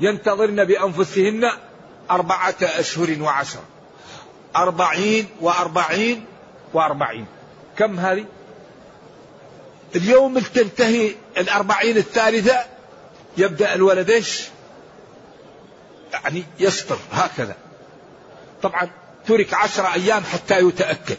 ينتظرن 0.00 0.64
بأنفسهن 0.64 1.50
أربعة 2.10 2.54
أشهر 2.62 3.22
وعشرة 3.22 3.62
أربعين 4.56 5.26
وأربعين 5.40 6.24
وأربعين. 6.74 7.26
كم 7.76 8.00
هذه؟ 8.00 8.24
اليوم 9.96 10.38
تنتهي 10.38 11.14
الأربعين 11.36 11.96
الثالثة. 11.96 12.64
يبدأ 13.36 13.74
الولد 13.74 14.10
إيش؟ 14.10 14.44
يعني 16.12 16.44
يسطر. 16.58 16.98
هكذا. 17.12 17.56
طبعا 18.62 18.90
ترك 19.26 19.54
عشر 19.54 19.86
أيام 19.86 20.24
حتى 20.24 20.60
يتأكد. 20.60 21.18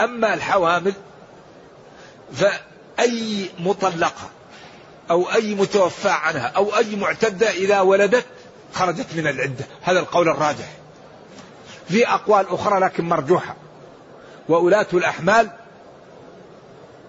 أما 0.00 0.34
الحوامل 0.34 0.92
فأي 2.32 3.50
مطلقة 3.58 4.30
أو 5.10 5.32
أي 5.32 5.54
متوفى 5.54 6.08
عنها 6.08 6.46
أو 6.46 6.76
أي 6.76 6.96
معتدة 6.96 7.50
إذا 7.50 7.80
ولدت 7.80 8.26
خرجت 8.72 9.06
من 9.16 9.26
العدة. 9.26 9.64
هذا 9.82 10.00
القول 10.00 10.28
الراجح. 10.28 10.72
في 11.88 12.08
أقوال 12.08 12.46
أخرى 12.48 12.80
لكن 12.80 13.08
مرجوحة. 13.08 13.56
وأولاة 14.48 14.86
الأحمال 14.92 15.50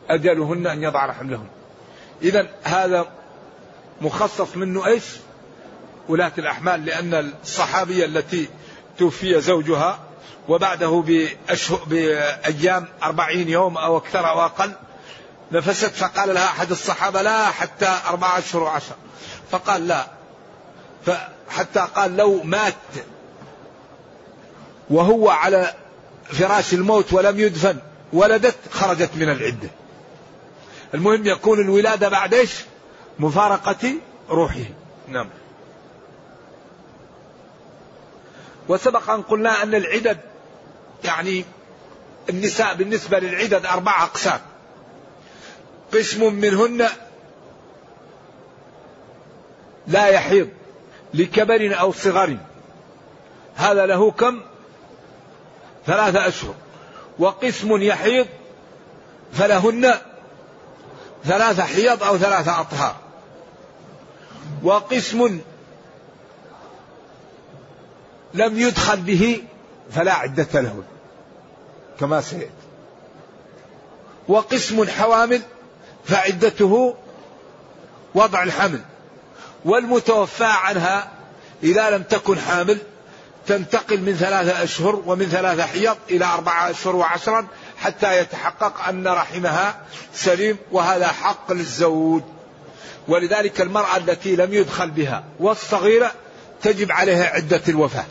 أجلهن 0.09 0.67
أن 0.67 0.83
يضعن 0.83 1.11
حملهن 1.11 1.47
إذا 2.21 2.47
هذا 2.63 3.05
مخصص 4.01 4.55
منه 4.55 4.85
إيش؟ 4.87 5.03
ولاة 6.09 6.31
الأحمال 6.37 6.85
لأن 6.85 7.33
الصحابية 7.43 8.05
التي 8.05 8.49
توفي 8.97 9.41
زوجها 9.41 9.99
وبعده 10.47 11.03
بأيام 11.87 12.87
أربعين 13.03 13.49
يوم 13.49 13.77
أو 13.77 13.97
أكثر 13.97 14.29
أو 14.29 14.45
أقل 14.45 14.71
نفست 15.51 15.91
فقال 15.95 16.33
لها 16.33 16.45
أحد 16.45 16.71
الصحابة 16.71 17.21
لا 17.21 17.45
حتى 17.45 17.99
أربعة 18.07 18.39
أشهر 18.39 18.63
وعشر 18.63 18.95
فقال 19.51 19.87
لا. 19.87 20.07
فحتى 21.05 21.87
قال 21.95 22.17
لو 22.17 22.43
مات 22.43 22.73
وهو 24.89 25.29
على 25.29 25.73
فراش 26.29 26.73
الموت 26.73 27.13
ولم 27.13 27.39
يدفن 27.39 27.77
ولدت 28.13 28.55
خرجت 28.71 29.09
من 29.15 29.29
العدة. 29.29 29.69
المهم 30.93 31.25
يكون 31.25 31.59
الولادة 31.59 32.09
بعد 32.09 32.33
إيش؟ 32.33 32.55
مفارقة 33.19 33.93
روحه 34.29 34.65
نعم. 35.07 35.29
وسبق 38.67 39.09
أن 39.09 39.21
قلنا 39.21 39.63
أن 39.63 39.75
العدد 39.75 40.17
يعني 41.03 41.45
النساء 42.29 42.73
بالنسبة 42.73 43.19
للعدد 43.19 43.65
أربعة 43.65 44.03
أقسام. 44.03 44.39
قسم 45.93 46.33
منهن 46.33 46.87
لا 49.87 50.07
يحيض 50.07 50.49
لكبر 51.13 51.79
أو 51.79 51.91
صغر. 51.91 52.37
هذا 53.55 53.85
له 53.85 54.11
كم؟ 54.11 54.41
ثلاثة 55.85 56.27
أشهر. 56.27 56.55
وقسم 57.19 57.81
يحيض 57.81 58.27
فلهن 59.33 59.93
ثلاثة 61.25 61.63
حيض 61.63 62.03
أو 62.03 62.17
ثلاثة 62.17 62.61
أطهار. 62.61 62.95
وقسم 64.63 65.39
لم 68.33 68.59
يدخل 68.59 68.97
به 68.97 69.43
فلا 69.91 70.13
عدة 70.13 70.61
له 70.61 70.83
كما 71.99 72.21
سيأتي. 72.21 72.49
وقسم 74.27 74.89
حوامل 74.89 75.41
فعدته 76.05 76.95
وضع 78.15 78.43
الحمل 78.43 78.81
والمتوفى 79.65 80.45
عنها 80.45 81.11
إذا 81.63 81.89
لم 81.89 82.03
تكن 82.03 82.39
حامل 82.39 82.77
تنتقل 83.47 84.01
من 84.01 84.15
ثلاثة 84.15 84.63
أشهر 84.63 85.03
ومن 85.05 85.25
ثلاثة 85.25 85.65
حيض 85.65 85.97
إلى 86.09 86.25
أربعة 86.25 86.69
أشهر 86.69 86.95
وعشرا 86.95 87.47
حتى 87.77 88.19
يتحقق 88.19 88.87
أن 88.87 89.07
رحمها 89.07 89.81
سليم 90.13 90.57
وهذا 90.71 91.07
حق 91.07 91.51
للزوج. 91.51 92.21
ولذلك 93.07 93.61
المرأة 93.61 93.97
التي 93.97 94.35
لم 94.35 94.53
يدخل 94.53 94.89
بها 94.89 95.23
والصغيرة 95.39 96.11
تجب 96.61 96.91
عليها 96.91 97.25
عدة 97.25 97.61
الوفاة. 97.67 98.05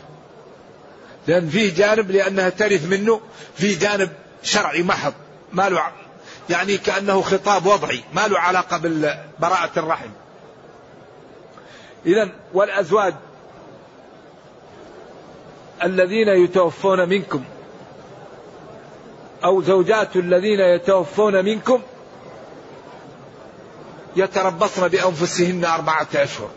لأن 1.27 1.49
فيه 1.49 1.75
جانب 1.75 2.11
لأنها 2.11 2.49
ترث 2.49 2.85
منه 2.85 3.21
في 3.55 3.75
جانب 3.75 4.09
شرعي 4.43 4.83
محض 4.83 5.13
ما 5.53 5.69
له 5.69 5.91
يعني 6.49 6.77
كأنه 6.77 7.21
خطاب 7.21 7.65
وضعي 7.65 8.03
ما 8.13 8.27
له 8.27 8.39
علاقة 8.39 8.77
ببراءة 8.77 9.71
الرحم. 9.77 10.09
إذا 12.05 12.29
والأزواج 12.53 13.13
الذين 15.83 16.27
يتوفون 16.27 17.09
منكم 17.09 17.43
أو 19.43 19.61
زوجات 19.61 20.15
الذين 20.15 20.59
يتوفون 20.59 21.45
منكم 21.45 21.81
يتربصن 24.15 24.87
بأنفسهن 24.87 25.65
أربعة 25.65 26.07
أشهر 26.15 26.49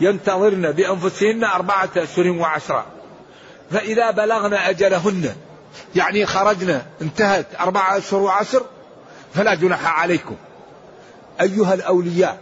ينتظرن 0.00 0.72
بأنفسهن 0.72 1.44
أربعة 1.44 1.90
أشهر 1.96 2.28
وعشرة. 2.28 2.86
فإذا 3.70 4.10
بلغن 4.10 4.54
أجلهن 4.54 5.34
يعني 5.96 6.26
خرجنا 6.26 6.86
انتهت 7.02 7.46
أربعة 7.60 7.98
أشهر 7.98 8.20
وعشر 8.20 8.62
فلا 9.34 9.54
جناح 9.54 10.00
عليكم. 10.00 10.36
أيها 11.40 11.74
الأولياء 11.74 12.38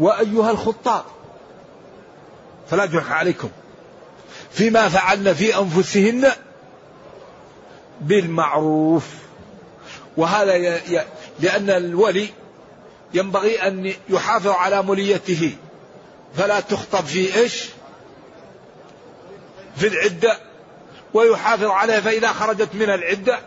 وأيها 0.00 0.50
الخطاب 0.50 1.04
فلا 2.70 2.86
جناح 2.86 3.12
عليكم. 3.12 3.48
فيما 4.50 4.88
فعلن 4.88 5.34
في 5.34 5.58
أنفسهن 5.58 6.28
بالمعروف. 8.00 9.06
وهذا 10.16 10.54
ي... 10.54 11.04
لأن 11.40 11.70
الولي 11.70 12.28
ينبغي 13.14 13.62
أن 13.68 13.92
يحافظ 14.08 14.48
على 14.48 14.82
مليته 14.82 15.56
فلا 16.36 16.60
تخطب 16.60 17.04
في 17.04 17.34
إيش؟ 17.36 17.68
في 19.76 19.86
العدة 19.86 20.38
ويحافظ 21.14 21.64
عليها 21.64 22.00
فإذا 22.00 22.28
خرجت 22.28 22.68
من 22.74 22.90
العدة 22.90 23.38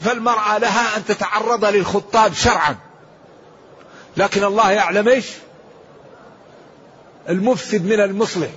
فالمرأة 0.00 0.58
لها 0.58 0.96
أن 0.96 1.04
تتعرض 1.04 1.64
للخطاب 1.64 2.34
شرعا. 2.34 2.76
لكن 4.16 4.44
الله 4.44 4.70
يعلم 4.70 5.08
إيش؟ 5.08 5.26
المفسد 7.28 7.84
من 7.84 8.00
المصلح. 8.00 8.48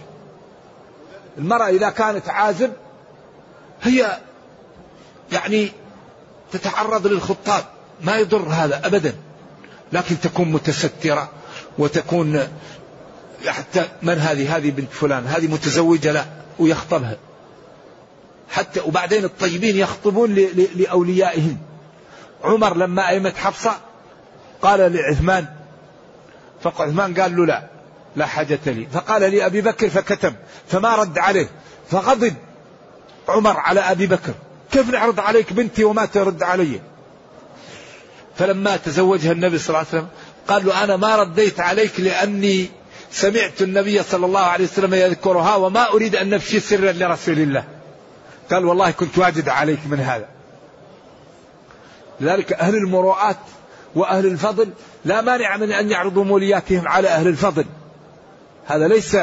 المرأة 1.38 1.68
إذا 1.70 1.90
كانت 1.90 2.30
عازب 2.30 2.74
هي 3.82 4.18
يعني 5.32 5.72
تتعرض 6.52 7.08
للخطاب 7.08 7.64
ما 8.02 8.18
يضر 8.18 8.48
هذا 8.50 8.82
أبدا. 8.86 9.16
لكن 9.94 10.20
تكون 10.20 10.52
متسترة 10.52 11.30
وتكون 11.78 12.48
حتى 13.52 13.86
من 14.02 14.18
هذه؟ 14.18 14.58
هذه 14.58 14.72
بنت 14.72 14.92
فلان 14.92 15.28
هذه 15.28 15.48
متزوجة 15.48 16.12
لا 16.12 16.26
ويخطبها. 16.60 17.18
حتى 18.50 18.80
وبعدين 18.80 19.24
الطيبين 19.24 19.78
يخطبون 19.78 20.36
لأوليائهم. 20.76 21.58
عمر 22.44 22.78
لما 22.78 23.10
أيمت 23.10 23.38
حفصة 23.38 23.78
قال 24.62 24.94
لعثمان 24.94 25.46
فعثمان 26.64 27.14
قال 27.14 27.36
له 27.36 27.46
لا 27.46 27.64
لا 28.16 28.26
حاجة 28.26 28.60
لي. 28.66 28.88
فقال 28.94 29.22
لأبي 29.22 29.62
بكر 29.62 29.90
فكتب 29.90 30.34
فما 30.68 30.96
رد 30.96 31.18
عليه. 31.18 31.50
فغضب 31.92 32.34
عمر 33.30 33.58
على 33.58 33.80
أبي 33.80 34.08
بكر. 34.08 34.34
كيف 34.72 34.90
نعرض 34.90 35.20
عليك 35.20 35.54
بنتي 35.54 35.84
وما 35.84 36.06
ترد 36.06 36.44
علي؟ 36.44 36.82
فلما 38.36 38.78
تزوجها 38.78 39.32
النبي 39.32 39.58
صلى 39.58 39.68
الله 39.68 39.80
عليه 39.80 39.88
وسلم 39.90 40.08
قال 40.48 40.66
له 40.66 40.84
أنا 40.84 40.98
ما 40.98 41.16
رديت 41.16 41.60
عليك 41.60 42.00
لأني 42.00 42.70
سمعت 43.14 43.62
النبي 43.62 44.04
صلى 44.04 44.26
الله 44.26 44.40
عليه 44.40 44.66
وسلم 44.66 44.94
يذكرها 44.94 45.56
وما 45.56 45.90
أريد 45.90 46.16
أن 46.16 46.30
نفشي 46.30 46.60
سرا 46.60 46.92
لرسول 46.92 47.40
الله. 47.40 47.64
قال 48.52 48.66
والله 48.66 48.92
كنت 48.92 49.18
واجد 49.18 49.50
عليك 49.50 49.80
من 49.86 50.00
هذا. 50.00 50.28
لذلك 52.20 52.54
أهل 52.54 52.76
المروءات 52.76 53.38
وأهل 53.96 54.26
الفضل 54.26 54.70
لا 55.06 55.22
مانع 55.22 55.58
من 55.58 55.72
أن 55.72 55.92
يعرضوا 55.92 56.24
مولياتهم 56.24 56.88
على 56.88 57.08
أهل 57.08 57.28
الفضل. 57.28 57.66
هذا 58.66 58.88
ليس 58.88 59.18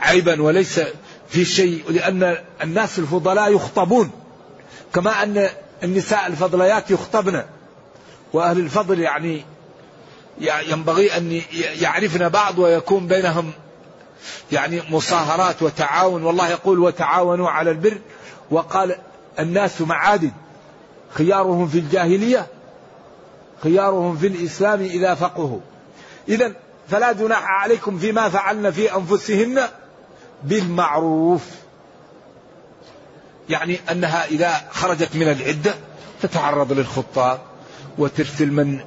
عيبا 0.00 0.42
وليس 0.42 0.80
في 1.28 1.44
شيء 1.44 1.84
لأن 1.88 2.36
الناس 2.62 2.98
الفضلاء 2.98 3.52
يخطبون. 3.52 4.10
كما 4.94 5.22
أن 5.22 5.48
النساء 5.82 6.26
الفضليات 6.26 6.90
يخطبن. 6.90 7.44
وأهل 8.32 8.58
الفضل 8.58 9.00
يعني 9.00 9.44
ينبغي 10.40 11.16
أن 11.16 11.40
يعرفن 11.80 12.28
بعض 12.28 12.58
ويكون 12.58 13.06
بينهم 13.06 13.52
يعني 14.52 14.82
مصاهرات 14.90 15.62
وتعاون. 15.62 16.22
والله 16.22 16.48
يقول 16.48 16.78
وتعاونوا 16.78 17.50
على 17.50 17.70
البر. 17.70 17.98
وقال 18.50 18.96
الناس 19.38 19.80
معادن. 19.80 20.30
خيارهم 21.10 21.68
في 21.68 21.78
الجاهلية 21.78 22.46
خيارهم 23.62 24.16
في 24.16 24.26
الإسلام 24.26 24.80
إذا 24.80 25.14
فقهوا. 25.14 25.60
إذا 26.28 26.52
فلا 26.88 27.12
جناح 27.12 27.44
عليكم 27.44 27.98
فيما 27.98 28.28
فعلن 28.28 28.70
في 28.70 28.96
أنفسهن 28.96 29.60
بالمعروف. 30.44 31.42
يعني 33.48 33.80
أنها 33.90 34.24
إذا 34.24 34.54
خرجت 34.70 35.16
من 35.16 35.28
العدة 35.28 35.74
تتعرض 36.22 36.72
للخطاب 36.72 37.40
وترسل 37.98 38.52
من 38.52 38.80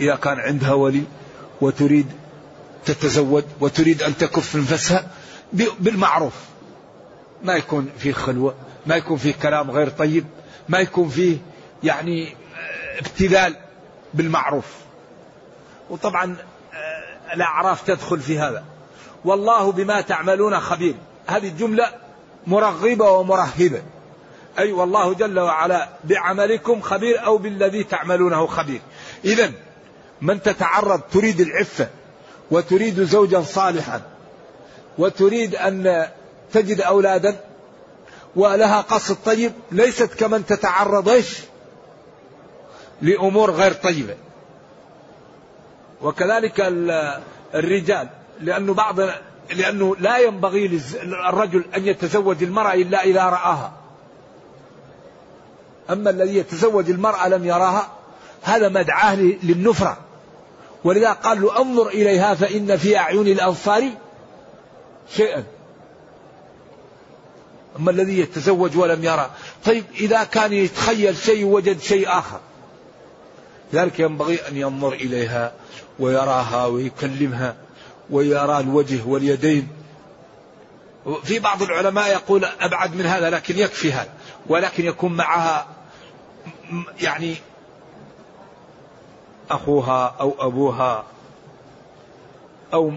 إذا 0.00 0.14
كان 0.14 0.40
عندها 0.40 0.72
ولي 0.72 1.02
وتريد 1.60 2.06
تتزوج 2.84 3.44
وتريد 3.60 4.02
أن 4.02 4.16
تكف 4.16 4.56
نفسها 4.56 5.08
بالمعروف. 5.52 6.34
ما 7.42 7.54
يكون 7.54 7.90
في 7.98 8.12
خلوة 8.12 8.54
ما 8.86 8.96
يكون 8.96 9.16
فيه 9.16 9.34
كلام 9.42 9.70
غير 9.70 9.88
طيب 9.88 10.26
ما 10.68 10.78
يكون 10.78 11.08
فيه 11.08 11.38
يعني 11.82 12.34
ابتذال 12.98 13.56
بالمعروف. 14.14 14.66
وطبعا 15.90 16.36
آه، 16.74 17.34
الأعراف 17.34 17.82
تدخل 17.82 18.20
في 18.20 18.38
هذا. 18.38 18.64
والله 19.24 19.72
بما 19.72 20.00
تعملون 20.00 20.60
خبير. 20.60 20.94
هذه 21.26 21.48
الجملة 21.48 21.92
مرغبة 22.46 23.10
ومرهبة. 23.10 23.82
أي 24.58 24.72
والله 24.72 25.14
جل 25.14 25.38
وعلا 25.38 25.88
بعملكم 26.04 26.80
خبير 26.80 27.24
أو 27.24 27.38
بالذي 27.38 27.84
تعملونه 27.84 28.46
خبير. 28.46 28.80
إذا 29.24 29.52
من 30.20 30.42
تتعرض 30.42 31.00
تريد 31.12 31.40
العفة 31.40 31.88
وتريد 32.50 33.04
زوجا 33.04 33.42
صالحا 33.42 34.00
وتريد 34.98 35.54
أن 35.54 36.06
تجد 36.52 36.80
أولادا 36.80 37.40
ولها 38.36 38.80
قصد 38.80 39.16
طيب 39.24 39.52
ليست 39.72 40.14
كمن 40.14 40.46
تتعرض 40.46 41.22
لأمور 43.02 43.50
غير 43.50 43.72
طيبة. 43.72 44.16
وكذلك 46.02 46.60
الرجال 47.54 48.08
لأنه 48.40 48.74
بعض 48.74 49.00
لأنه 49.50 49.96
لا 49.96 50.18
ينبغي 50.18 50.68
للرجل 51.02 51.64
أن 51.76 51.86
يتزوج 51.86 52.42
المرأة 52.42 52.74
إلا 52.74 53.04
إذا 53.04 53.22
رآها. 53.22 53.72
أما 55.90 56.10
الذي 56.10 56.36
يتزوج 56.36 56.90
المرأة 56.90 57.28
لم 57.28 57.44
يراها 57.44 57.88
هذا 58.42 58.68
مدعاه 58.68 59.14
للنفرة. 59.42 60.05
ولذا 60.86 61.12
قال 61.12 61.42
له 61.42 61.60
انظر 61.60 61.88
إليها 61.88 62.34
فإن 62.34 62.76
في 62.76 62.98
أعين 62.98 63.26
الأنصار 63.26 63.90
شيئا. 65.16 65.44
أما 67.78 67.90
الذي 67.90 68.18
يتزوج 68.18 68.76
ولم 68.76 69.04
يرى. 69.04 69.30
طيب 69.64 69.84
إذا 70.00 70.24
كان 70.24 70.52
يتخيل 70.52 71.16
شيء 71.16 71.44
وجد 71.44 71.80
شيء 71.80 72.08
آخر. 72.08 72.40
لذلك 73.72 74.00
ينبغي 74.00 74.38
أن 74.48 74.56
ينظر 74.56 74.92
إليها 74.92 75.52
ويراها 75.98 76.66
ويكلمها 76.66 77.56
ويرى 78.10 78.60
الوجه 78.60 79.06
واليدين. 79.06 79.68
في 81.24 81.38
بعض 81.38 81.62
العلماء 81.62 82.12
يقول 82.12 82.44
أبعد 82.44 82.96
من 82.96 83.06
هذا 83.06 83.30
لكن 83.30 83.58
يكفي 83.58 83.92
هذا. 83.92 84.12
ولكن 84.46 84.84
يكون 84.84 85.12
معها 85.12 85.66
يعني 87.00 87.36
أخوها 89.50 90.16
أو 90.20 90.34
أبوها 90.38 91.04
أو 92.74 92.92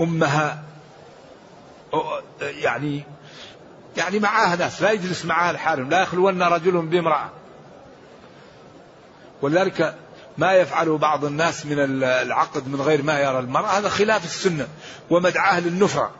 أمها 0.00 0.62
أو 1.94 2.02
يعني 2.40 3.04
يعني 3.96 4.18
معاها 4.18 4.56
ناس 4.56 4.82
لا 4.82 4.90
يجلس 4.90 5.24
معاها 5.24 5.50
الحارم 5.50 5.90
لا 5.90 6.02
يخلون 6.02 6.42
رجل 6.42 6.72
بامرأة. 6.72 7.30
ولذلك 9.42 9.94
ما 10.38 10.52
يفعله 10.52 10.98
بعض 10.98 11.24
الناس 11.24 11.66
من 11.66 11.78
العقد 12.04 12.68
من 12.68 12.80
غير 12.80 13.02
ما 13.02 13.20
يرى 13.20 13.38
المرأة 13.38 13.66
هذا 13.66 13.88
خلاف 13.88 14.24
السنة 14.24 14.68
ومدعاه 15.10 15.60
للنفرة 15.60 16.10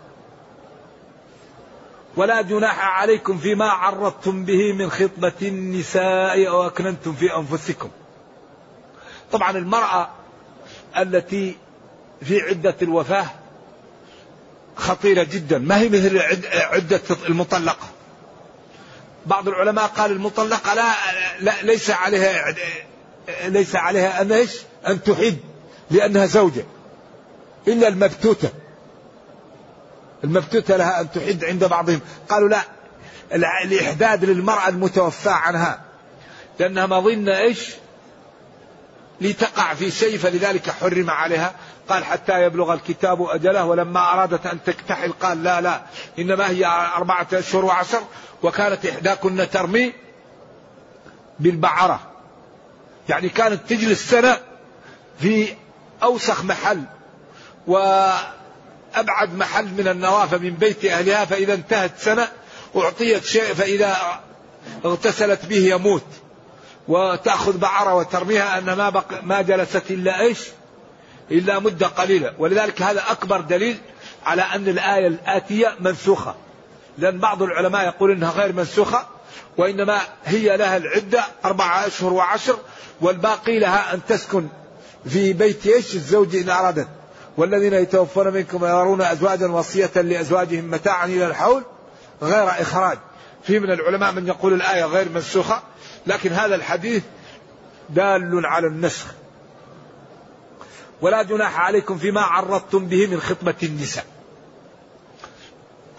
ولا 2.17 2.43
جناح 2.43 3.01
عليكم 3.01 3.39
فيما 3.39 3.71
عرضتم 3.71 4.45
به 4.45 4.73
من 4.73 4.91
خطبة 4.91 5.33
النساء 5.43 6.49
أو 6.49 6.67
أكننتم 6.67 7.13
في 7.13 7.37
أنفسكم. 7.37 7.91
طبعا 9.33 9.51
المرأة 9.51 10.09
التي 10.99 11.57
في 12.23 12.41
عدة 12.41 12.77
الوفاة 12.83 13.27
خطيرة 14.77 15.23
جدا. 15.23 15.59
ما 15.59 15.79
هي 15.79 15.89
مثل 15.89 16.19
عدة 16.55 17.01
المطلقة؟ 17.29 17.89
بعض 19.27 19.49
العلماء 19.49 19.87
قال 19.87 20.13
المطلقة 20.13 20.75
لا, 20.75 20.93
لا 21.41 21.63
ليس 21.63 21.91
عليها 21.91 22.55
ليس 23.45 23.77
عليها 23.77 24.23
أن 24.23 24.33
إيش؟ 24.33 24.51
أن 24.87 25.03
تحد 25.03 25.37
لأنها 25.91 26.27
زوجة 26.27 26.65
إلا 27.69 27.89
المبتوتة. 27.89 28.51
المبتوتة 30.25 30.77
لها 30.77 31.01
أن 31.01 31.11
تحد 31.11 31.45
عند 31.45 31.65
بعضهم. 31.65 32.01
قالوا 32.29 32.49
لا 32.49 32.63
الإحداد 33.65 34.25
للمرأة 34.25 34.69
المتوفاة 34.69 35.33
عنها 35.33 35.81
لأنها 36.59 36.87
مظنة 36.87 37.39
إيش؟ 37.39 37.71
لتقع 39.21 39.75
في 39.75 39.91
شيء 39.91 40.19
فلذلك 40.19 40.71
حرم 40.71 41.11
عليها. 41.11 41.55
قال 41.89 42.05
حتى 42.05 42.43
يبلغ 42.43 42.73
الكتاب 42.73 43.23
أجله 43.23 43.65
ولما 43.65 44.13
أرادت 44.13 44.47
أن 44.47 44.59
تكتحل 44.67 45.13
قال 45.13 45.43
لا 45.43 45.61
لا 45.61 45.81
إنما 46.19 46.51
هي 46.51 46.67
أربعة 46.97 47.27
أشهر 47.33 47.65
وعشر 47.65 48.03
وكانت 48.43 48.87
إحداكن 48.87 49.51
ترمي 49.53 49.93
بالبعرة. 51.41 52.01
يعني 53.09 53.29
كانت 53.29 53.69
تجلس 53.69 54.11
سنة 54.11 54.39
في 55.21 55.49
أوسخ 56.03 56.45
محل 56.45 56.83
وأبعد 57.67 59.35
محل 59.35 59.65
من 59.65 59.89
النوافة 59.89 60.39
من 60.39 60.51
بيت 60.51 60.85
أهلها 60.85 61.25
فإذا 61.25 61.55
انتهت 61.55 61.99
سنة 61.99 62.29
أعطيت 62.77 63.25
شيء 63.25 63.55
فإذا 63.55 63.97
اغتسلت 64.85 65.47
به 65.47 65.57
يموت. 65.57 66.05
وتأخذ 66.89 67.59
بعرة 67.59 67.95
وترميها 67.95 68.59
أن 68.59 68.73
ما, 68.73 68.91
بق 68.91 69.23
ما 69.23 69.43
جلست 69.43 69.91
إلا 69.91 70.21
إيش؟ 70.21 70.39
إلا 71.31 71.59
مدة 71.59 71.87
قليلة. 71.87 72.33
ولذلك 72.39 72.83
هذا 72.83 73.03
أكبر 73.11 73.41
دليل 73.41 73.79
على 74.27 74.43
أن 74.43 74.69
الآية 74.69 75.07
الآتية 75.07 75.75
منسوخة. 75.81 76.35
لأن 76.99 77.19
بعض 77.19 77.43
العلماء 77.43 77.87
يقول 77.87 78.11
إنها 78.11 78.31
غير 78.31 78.53
منسوخة 78.53 79.07
وإنما 79.57 80.01
هي 80.25 80.57
لها 80.57 80.77
العدة 80.77 81.25
أربعة 81.45 81.87
أشهر 81.87 82.13
وعشر 82.13 82.59
والباقي 83.01 83.59
لها 83.59 83.95
أن 83.95 84.01
تسكن 84.09 84.49
في 85.09 85.33
بيت 85.33 85.67
إيش؟ 85.67 85.95
الزوج 85.95 86.37
إن 86.37 86.49
أرادت. 86.49 86.89
والذين 87.37 87.75
يتوفون 87.75 88.33
منكم 88.33 88.65
يرون 88.65 89.03
أزواجا 89.03 89.47
وصية 89.47 89.91
لأزواجهم 89.95 90.71
متاعا 90.71 91.07
إلى 91.07 91.27
الحول 91.27 91.63
غير 92.23 92.49
إخراج. 92.49 92.99
في 93.43 93.61
من 93.61 93.71
العلماء 93.71 94.13
من 94.13 94.27
يقول 94.27 94.53
الآية 94.53 94.85
غير 94.85 95.09
منسوخة 95.09 95.63
لكن 96.07 96.33
هذا 96.33 96.55
الحديث 96.55 97.03
دال 97.91 98.47
على 98.47 98.67
النسخ. 98.67 99.07
ولا 101.01 101.23
جناح 101.23 101.61
عليكم 101.61 101.99
فيما 101.99 102.21
عرضتم 102.21 102.87
به 102.87 103.07
من 103.07 103.21
خطبة 103.21 103.55
النساء. 103.63 104.05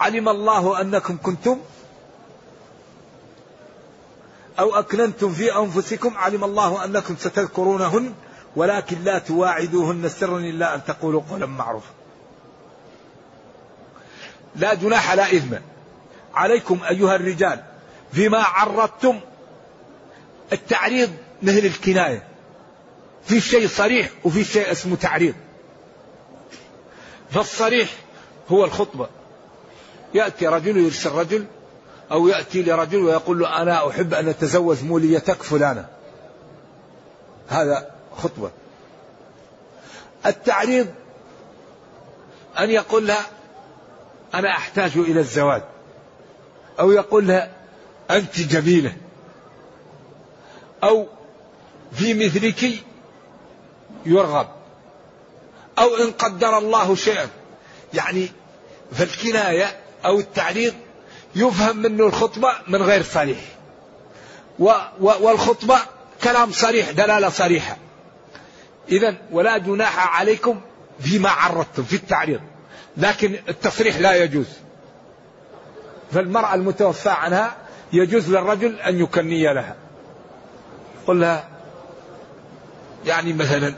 علم 0.00 0.28
الله 0.28 0.80
أنكم 0.80 1.18
كنتم 1.22 1.58
أو 4.58 4.74
أكننتم 4.74 5.32
في 5.32 5.56
أنفسكم. 5.56 6.16
علم 6.16 6.44
الله 6.44 6.84
أنكم 6.84 7.16
ستذكرونهن 7.16 8.14
ولكن 8.56 9.04
لا 9.04 9.18
تواعدوهن 9.18 10.08
سرا 10.08 10.38
إلا 10.38 10.74
أن 10.74 10.84
تقولوا 10.84 11.22
قولا 11.30 11.46
معروفا. 11.46 11.90
لا 14.56 14.74
جناح 14.74 15.12
لا 15.12 15.36
إثم 15.36 15.54
عليكم 16.34 16.78
أيها 16.90 17.16
الرجال 17.16 17.64
فيما 18.12 18.38
عرضتم 18.38 19.20
التعريض 20.52 21.10
مثل 21.42 21.58
الكناية. 21.58 22.22
في 23.24 23.40
شيء 23.40 23.68
صريح 23.68 24.10
وفي 24.24 24.44
شيء 24.44 24.72
اسمه 24.72 24.96
تعريض. 24.96 25.34
فالصريح 27.30 27.88
هو 28.48 28.64
الخطبة. 28.64 29.08
يأتي 30.14 30.46
رجل 30.46 30.76
يرسل 30.76 31.10
رجل 31.10 31.46
أو 32.12 32.28
يأتي 32.28 32.62
لرجل 32.62 32.98
ويقول 32.98 33.38
له 33.38 33.62
أنا 33.62 33.88
أحب 33.88 34.14
أن 34.14 34.28
أتزوج 34.28 34.84
موليتك 34.84 35.42
فلانة. 35.42 35.86
هذا 37.48 37.90
خطبة. 38.16 38.50
التعريض 40.26 40.86
أن 42.58 42.70
يقول 42.70 43.06
لها 43.06 43.26
أنا 44.34 44.50
أحتاج 44.50 44.90
إلى 44.96 45.20
الزواج. 45.20 45.62
أو 46.80 46.92
يقول 46.92 47.26
لها 47.26 47.50
أنت 48.10 48.40
جميلة. 48.40 48.96
أو 50.84 51.06
في 51.92 52.14
مثلك 52.14 52.84
يرغب. 54.06 54.48
أو 55.78 55.96
إن 55.96 56.10
قدر 56.10 56.58
الله 56.58 56.94
شيئا. 56.94 57.28
يعني 57.94 58.28
فالكناية 58.92 59.76
أو 60.04 60.18
التعريض 60.18 60.74
يفهم 61.34 61.76
منه 61.76 62.06
الخطبة 62.06 62.52
من 62.68 62.82
غير 62.82 63.02
صريح. 63.02 63.38
والخطبة 65.00 65.78
كلام 66.22 66.52
صريح 66.52 66.90
دلالة 66.90 67.28
صريحة. 67.28 67.76
إذا 68.88 69.16
ولا 69.30 69.58
جناح 69.58 70.18
عليكم 70.18 70.60
فيما 71.00 71.30
عرضتم 71.30 71.82
في 71.82 71.96
التعريض 71.96 72.40
لكن 72.96 73.36
التصريح 73.48 73.96
لا 73.96 74.24
يجوز. 74.24 74.46
فالمرأة 76.12 76.54
المتوفى 76.54 77.10
عنها 77.10 77.56
يجوز 77.92 78.30
للرجل 78.30 78.80
أن 78.80 79.00
يكني 79.00 79.54
لها. 79.54 79.76
قل 81.08 81.20
لها 81.20 81.48
يعني 83.06 83.32
مثلا 83.32 83.74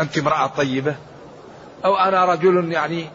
أنت 0.00 0.18
امرأة 0.18 0.46
طيبة 0.46 0.96
أو 1.84 1.96
أنا 1.96 2.24
رجل 2.24 2.72
يعني 2.72 3.10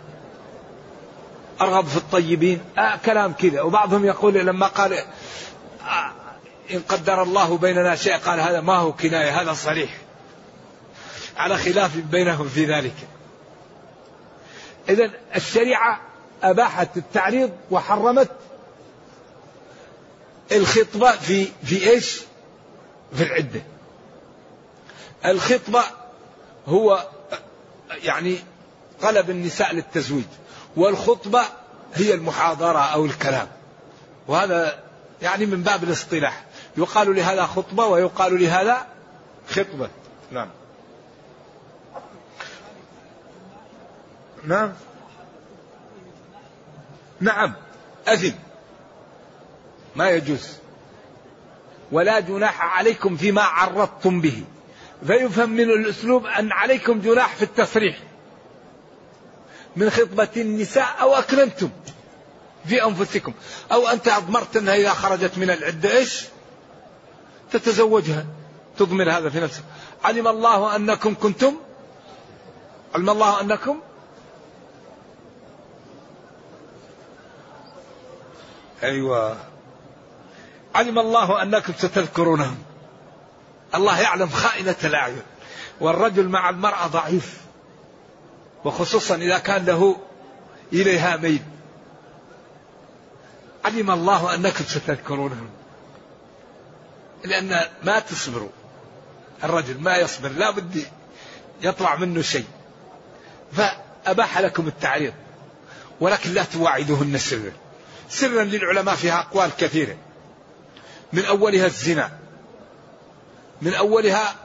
أرغب 1.61 1.85
في 1.85 1.97
الطيبين 1.97 2.61
آه 2.77 2.95
كلام 3.05 3.33
كذا. 3.33 3.61
وبعضهم 3.61 4.05
يقول 4.05 4.33
لما 4.33 4.67
قال 4.67 4.93
آه 4.93 6.11
إن 6.73 6.79
قدر 6.89 7.23
الله 7.23 7.57
بيننا 7.57 7.95
شيء 7.95 8.17
قال 8.17 8.39
هذا 8.39 8.61
ما 8.61 8.75
هو 8.75 8.93
كناية 8.93 9.41
هذا 9.41 9.53
صريح. 9.53 9.97
على 11.37 11.57
خلاف 11.57 11.97
بينهم 11.97 12.47
في 12.47 12.65
ذلك. 12.65 12.95
إذا 14.89 15.11
الشريعة 15.35 16.01
أباحت 16.43 16.97
التعريض 16.97 17.51
وحرمت 17.71 18.31
الخطبة 20.51 21.11
في 21.11 21.47
في 21.63 21.89
إيش؟ 21.89 22.21
في 23.15 23.23
العدة. 23.23 23.61
الخطبة 25.25 25.83
هو 26.67 27.07
يعني 28.03 28.37
طلب 29.01 29.29
النساء 29.29 29.75
للتزويج 29.75 30.25
والخطبة 30.75 31.41
هي 31.93 32.13
المحاضرة 32.13 32.79
أو 32.79 33.05
الكلام. 33.05 33.47
وهذا 34.27 34.83
يعني 35.21 35.45
من 35.45 35.63
باب 35.63 35.83
الاصطلاح. 35.83 36.43
يقال 36.77 37.15
لهذا 37.15 37.45
خطبة 37.45 37.85
ويقال 37.85 38.41
لهذا 38.41 38.87
خطبة. 39.49 39.89
نعم. 40.31 40.49
نعم. 44.43 44.73
نعم. 47.21 47.53
أثم 48.07 48.35
ما 49.95 50.09
يجوز. 50.09 50.62
ولا 51.93 52.19
جناح 52.19 52.77
عليكم 52.77 53.17
فيما 53.17 53.41
عرضتم 53.41 54.21
به. 54.21 54.43
فيفهم 55.07 55.49
من 55.49 55.69
الأسلوب 55.69 56.25
أن 56.25 56.51
عليكم 56.51 57.01
جناح 57.01 57.35
في 57.35 57.43
التصريح. 57.43 57.97
من 59.75 59.89
خطبة 59.89 60.29
النساء 60.37 60.95
أو 61.01 61.13
أكرمتم 61.13 61.69
في 62.65 62.83
أنفسكم. 62.83 63.33
أو 63.71 63.87
أنت 63.87 64.07
أضمرت 64.07 64.57
أنها 64.57 64.75
إذا 64.75 64.89
خرجت 64.89 65.37
من 65.37 65.49
العدة 65.49 65.97
إيش؟ 65.97 66.25
تتزوجها. 67.51 68.25
تضمر 68.77 69.11
هذا 69.11 69.29
في 69.29 69.39
نفسك 69.39 69.63
علم 70.03 70.27
الله 70.27 70.75
أنكم 70.75 71.15
كنتم؟ 71.15 71.55
علم 72.95 73.09
الله 73.09 73.41
أنكم؟ 73.41 73.79
أيوة. 78.83 79.52
علم 80.75 80.99
الله 80.99 81.41
أنكم 81.41 81.73
ستذكرونهم. 81.77 82.57
الله 83.75 84.01
يعلم 84.01 84.29
خائنة 84.29 84.75
الأعين. 84.83 85.21
والرجل 85.79 86.27
مع 86.27 86.49
المرأة 86.49 86.87
ضعيف. 86.87 87.37
وخصوصا 88.65 89.15
إذا 89.15 89.37
كان 89.37 89.65
له 89.65 89.97
إليها 90.73 91.17
ميل. 91.17 91.41
علم 93.65 93.91
الله 93.91 94.35
أنكم 94.35 94.63
ستذكرونهم. 94.63 95.49
لأن 97.23 97.59
ما 97.83 97.99
تصبروا. 97.99 98.49
الرجل 99.43 99.79
ما 99.79 99.97
يصبر. 99.97 100.29
لا 100.29 100.51
بد 100.51 100.85
يطلع 101.61 101.95
منه 101.95 102.21
شيء. 102.21 102.47
فأباح 103.51 104.39
لكم 104.39 104.67
التعريض. 104.67 105.13
ولكن 105.99 106.33
لا 106.33 106.43
تواعدوهن 106.43 107.17
سرا. 107.17 107.51
سرا 108.09 108.43
للعلماء 108.43 108.95
فيها 108.95 109.19
أقوال 109.19 109.51
كثيرة. 109.57 109.95
من 111.13 111.25
أولها 111.25 111.65
الزنا 111.65 112.11
من 113.61 113.73
أولها 113.73 114.35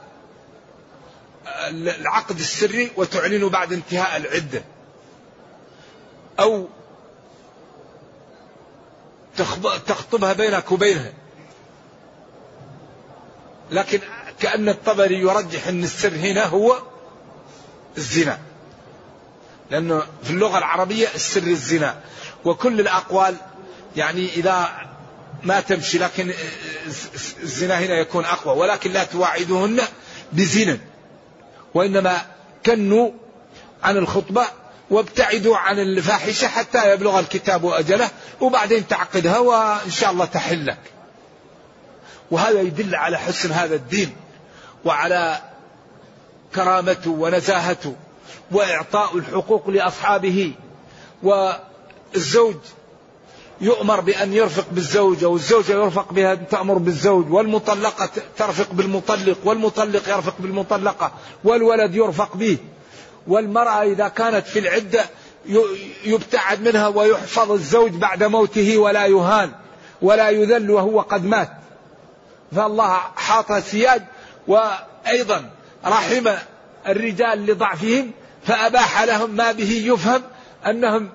العقد 1.69 2.39
السري 2.39 2.91
وتعلن 2.95 3.49
بعد 3.49 3.73
انتهاء 3.73 4.17
العدة. 4.17 4.63
أو 6.39 6.67
تخطبها 9.87 10.33
بينك 10.33 10.71
وبينها. 10.71 11.13
لكن 13.71 13.99
كأن 14.39 14.69
الطبري 14.69 15.19
يرجح 15.19 15.67
أن 15.67 15.83
السر 15.83 16.15
هنا 16.15 16.45
هو 16.45 16.81
الزنا. 17.97 18.39
لأنه 19.71 20.03
في 20.23 20.29
اللغة 20.29 20.57
العربية 20.57 21.07
السر 21.15 21.43
الزنا. 21.43 22.01
وكل 22.45 22.79
الأقوال 22.79 23.35
يعني 23.95 24.29
إذا 24.29 24.78
ما 25.43 25.59
تمشي 25.59 25.97
لكن 25.97 26.33
الزنا 27.43 27.79
هنا 27.79 27.93
يكون 27.93 28.25
أقوى. 28.25 28.57
ولكن 28.57 28.91
لا 28.91 29.03
تواعدهن 29.03 29.81
بزنا 30.31 30.77
وإنما 31.73 32.21
كنوا 32.65 33.11
عن 33.83 33.97
الخطبة 33.97 34.45
وابتعدوا 34.89 35.57
عن 35.57 35.79
الفاحشة 35.79 36.47
حتى 36.47 36.93
يبلغ 36.93 37.19
الكتاب 37.19 37.65
أجله 37.65 38.09
وبعدين 38.41 38.87
تعقدها 38.87 39.39
وإن 39.39 39.91
شاء 39.91 40.11
الله 40.11 40.25
تحل 40.25 40.65
لك. 40.65 40.79
وهذا 42.31 42.61
يدل 42.61 42.95
على 42.95 43.17
حسن 43.17 43.51
هذا 43.51 43.75
الدين 43.75 44.15
وعلى 44.85 45.41
كرامته 46.55 47.11
ونزاهته 47.11 47.95
وإعطاء 48.51 49.17
الحقوق 49.17 49.69
لأصحابه 49.69 50.53
والزوج 51.23 52.55
يؤمر 53.61 53.99
بأن 53.99 54.33
يرفق 54.33 54.65
بالزوجة 54.71 55.25
والزوجة 55.25 55.71
يرفق 55.71 56.13
بها 56.13 56.35
تأمر 56.35 56.77
بالزوج 56.77 57.31
والمطلقة 57.31 58.09
ترفق 58.37 58.73
بالمطلق 58.73 59.37
والمطلق 59.43 60.09
يرفق 60.09 60.35
بالمطلقة 60.39 61.11
والولد 61.43 61.95
يرفق 61.95 62.35
به 62.35 62.57
والمرأة 63.27 63.83
إذا 63.83 64.07
كانت 64.07 64.47
في 64.47 64.59
العدة 64.59 65.05
يبتعد 66.05 66.61
منها 66.61 66.87
ويحفظ 66.87 67.51
الزوج 67.51 67.91
بعد 67.91 68.23
موته 68.23 68.77
ولا 68.77 69.05
يهان 69.05 69.51
ولا 70.01 70.29
يذل 70.29 70.71
وهو 70.71 71.01
قد 71.01 71.25
مات 71.25 71.49
فالله 72.55 72.97
حاط 73.15 73.53
سياج 73.53 74.01
وأيضا 74.47 75.49
رحم 75.85 76.27
الرجال 76.87 77.45
لضعفهم 77.45 78.11
فأباح 78.43 79.03
لهم 79.03 79.29
ما 79.29 79.51
به 79.51 79.83
يفهم 79.85 80.21
أنهم 80.67 81.09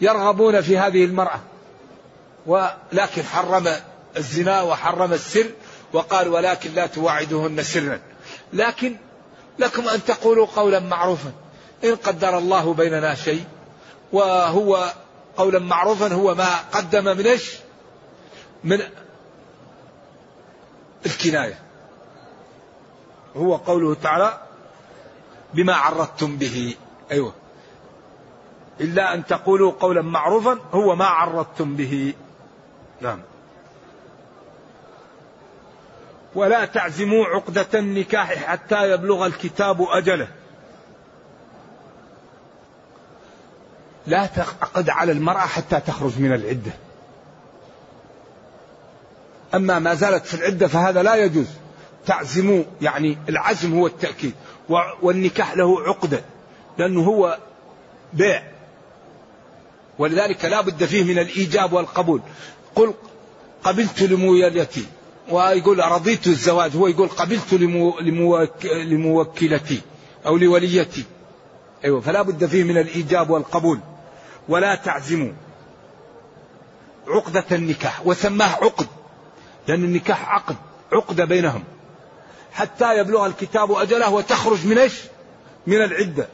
يرغبون 0.00 0.60
في 0.60 0.78
هذه 0.78 1.04
المرأة 1.04 1.40
ولكن 2.46 3.22
حرم 3.22 3.68
الزنا 4.16 4.62
وحرم 4.62 5.12
السر 5.12 5.50
وقال 5.92 6.28
ولكن 6.28 6.74
لا 6.74 6.86
تواعدهن 6.86 7.62
سرا. 7.62 8.00
لكن 8.52 8.96
لكم 9.58 9.88
أن 9.88 10.04
تقولوا 10.04 10.46
قولا 10.46 10.80
معروفا. 10.80 11.32
إن 11.84 11.96
قدر 11.96 12.38
الله 12.38 12.74
بيننا 12.74 13.14
شيء 13.14 13.44
وهو 14.12 14.92
قولا 15.36 15.58
معروفا 15.58 16.14
هو 16.14 16.34
ما 16.34 16.56
قدم 16.72 17.04
من 17.04 17.26
إيش؟ 17.26 17.54
من 18.64 18.80
الكناية. 21.06 21.58
هو 23.36 23.56
قوله 23.56 23.94
تعالى 23.94 24.40
بما 25.54 25.74
عرضتم 25.74 26.36
به. 26.36 26.74
أيوه. 27.10 27.34
إلا 28.80 29.14
أن 29.14 29.26
تقولوا 29.26 29.72
قولا 29.72 30.02
معروفا 30.02 30.58
هو 30.72 30.96
ما 30.96 31.06
عرضتم 31.06 31.76
به. 31.76 32.14
نعم. 33.00 33.20
ولا 36.34 36.64
تعزموا 36.64 37.26
عقدة 37.26 37.66
النكاح 37.74 38.34
حتى 38.34 38.90
يبلغ 38.92 39.26
الكتاب 39.26 39.82
أجله. 39.82 40.28
لا 44.06 44.26
تعقد 44.26 44.90
على 44.90 45.12
المرأة 45.12 45.46
حتى 45.46 45.80
تخرج 45.80 46.18
من 46.18 46.32
العدة. 46.32 46.72
أما 49.54 49.78
ما 49.78 49.94
زالت 49.94 50.26
في 50.26 50.34
العدة 50.34 50.68
فهذا 50.68 51.02
لا 51.02 51.14
يجوز. 51.14 51.46
تعزموا 52.06 52.62
يعني 52.80 53.18
العزم 53.28 53.78
هو 53.78 53.86
التأكيد. 53.86 54.34
والنكاح 55.02 55.56
له 55.56 55.82
عقدة 55.82 56.22
لأنه 56.78 57.02
هو 57.02 57.38
بيع. 58.12 58.42
ولذلك 59.98 60.44
لا 60.44 60.60
بد 60.60 60.84
فيه 60.84 61.04
من 61.04 61.18
الإيجاب 61.18 61.72
والقبول. 61.72 62.20
قل 62.74 62.94
قبلت 63.64 64.02
لمويلتي 64.02 64.86
ويقول 65.30 65.78
رضيت 65.78 66.26
الزواج. 66.26 66.76
هو 66.76 66.86
يقول 66.86 67.08
قبلت 67.08 67.54
لمو 67.54 67.98
لموكلتي 68.64 69.80
أو 70.26 70.36
لوليتي. 70.36 71.04
أيوة. 71.84 72.00
فلا 72.00 72.22
بد 72.22 72.46
فيه 72.46 72.64
من 72.64 72.78
الإيجاب 72.78 73.30
والقبول. 73.30 73.80
ولا 74.48 74.74
تعزموا. 74.74 75.32
عقدة 77.08 77.44
النكاح. 77.52 78.06
وسماه 78.06 78.48
عقد. 78.48 78.86
لأن 79.68 79.84
النكاح 79.84 80.28
عقد. 80.28 80.56
عقدة 80.92 81.24
بينهم. 81.24 81.64
حتى 82.52 82.98
يبلغ 82.98 83.26
الكتاب 83.26 83.72
أجله 83.72 84.10
وتخرج 84.10 84.66
من 84.66 84.78
إيش؟ 84.78 84.94
من 85.66 85.76
العدة. 85.82 86.28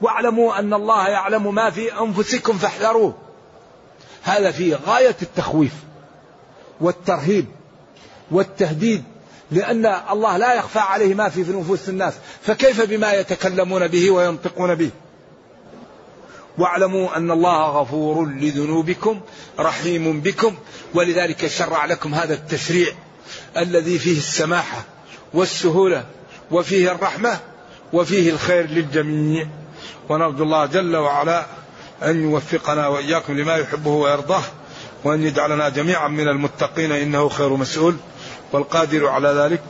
واعلموا 0.00 0.58
أن 0.58 0.74
الله 0.74 1.08
يعلم 1.08 1.54
ما 1.54 1.70
في 1.70 2.00
أنفسكم 2.00 2.58
فاحذروه. 2.58 3.14
هذا 4.22 4.50
فيه 4.50 4.78
غاية 4.86 5.16
التخويف 5.22 5.72
والترهيب 6.80 7.46
والتهديد 8.30 9.04
لأن 9.50 9.86
الله 10.10 10.36
لا 10.36 10.54
يخفى 10.54 10.78
عليه 10.78 11.14
ما 11.14 11.28
في 11.28 11.44
في 11.44 11.52
نفوس 11.52 11.88
الناس 11.88 12.14
فكيف 12.42 12.80
بما 12.80 13.12
يتكلمون 13.12 13.88
به 13.88 14.10
وينطقون 14.10 14.74
به؟ 14.74 14.90
واعلموا 16.58 17.16
أن 17.16 17.30
الله 17.30 17.66
غفور 17.80 18.26
لذنوبكم 18.26 19.20
رحيم 19.58 20.20
بكم 20.20 20.56
ولذلك 20.94 21.46
شرع 21.46 21.84
لكم 21.84 22.14
هذا 22.14 22.34
التشريع 22.34 22.92
الذي 23.56 23.98
فيه 23.98 24.18
السماحة 24.18 24.84
والسهولة 25.34 26.04
وفيه 26.50 26.92
الرحمة 26.92 27.38
وفيه 27.92 28.30
الخير 28.30 28.66
للجميع. 28.66 29.48
ونرجو 30.08 30.44
الله 30.44 30.66
جل 30.66 30.96
وعلا 30.96 31.46
أن 32.02 32.22
يوفقنا 32.22 32.88
وإياكم 32.88 33.38
لما 33.38 33.56
يحبه 33.56 33.90
ويرضاه 33.90 34.42
وأن 35.04 35.22
يجعلنا 35.22 35.68
جميعا 35.68 36.08
من 36.08 36.28
المتقين 36.28 36.92
إنه 36.92 37.28
خير 37.28 37.56
مسؤول. 37.56 37.96
والقادر 38.52 39.06
على 39.06 39.28
ذلك 39.28 39.64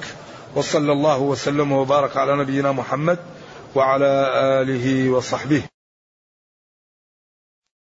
وصلى 0.55 0.93
الله 0.93 1.19
وسلم 1.19 1.73
وبارك 1.73 2.17
على 2.17 2.37
نبينا 2.37 2.73
محمد 2.73 3.19
وعلى 3.75 4.33
آله 4.63 5.11
وصحبه. 5.11 5.78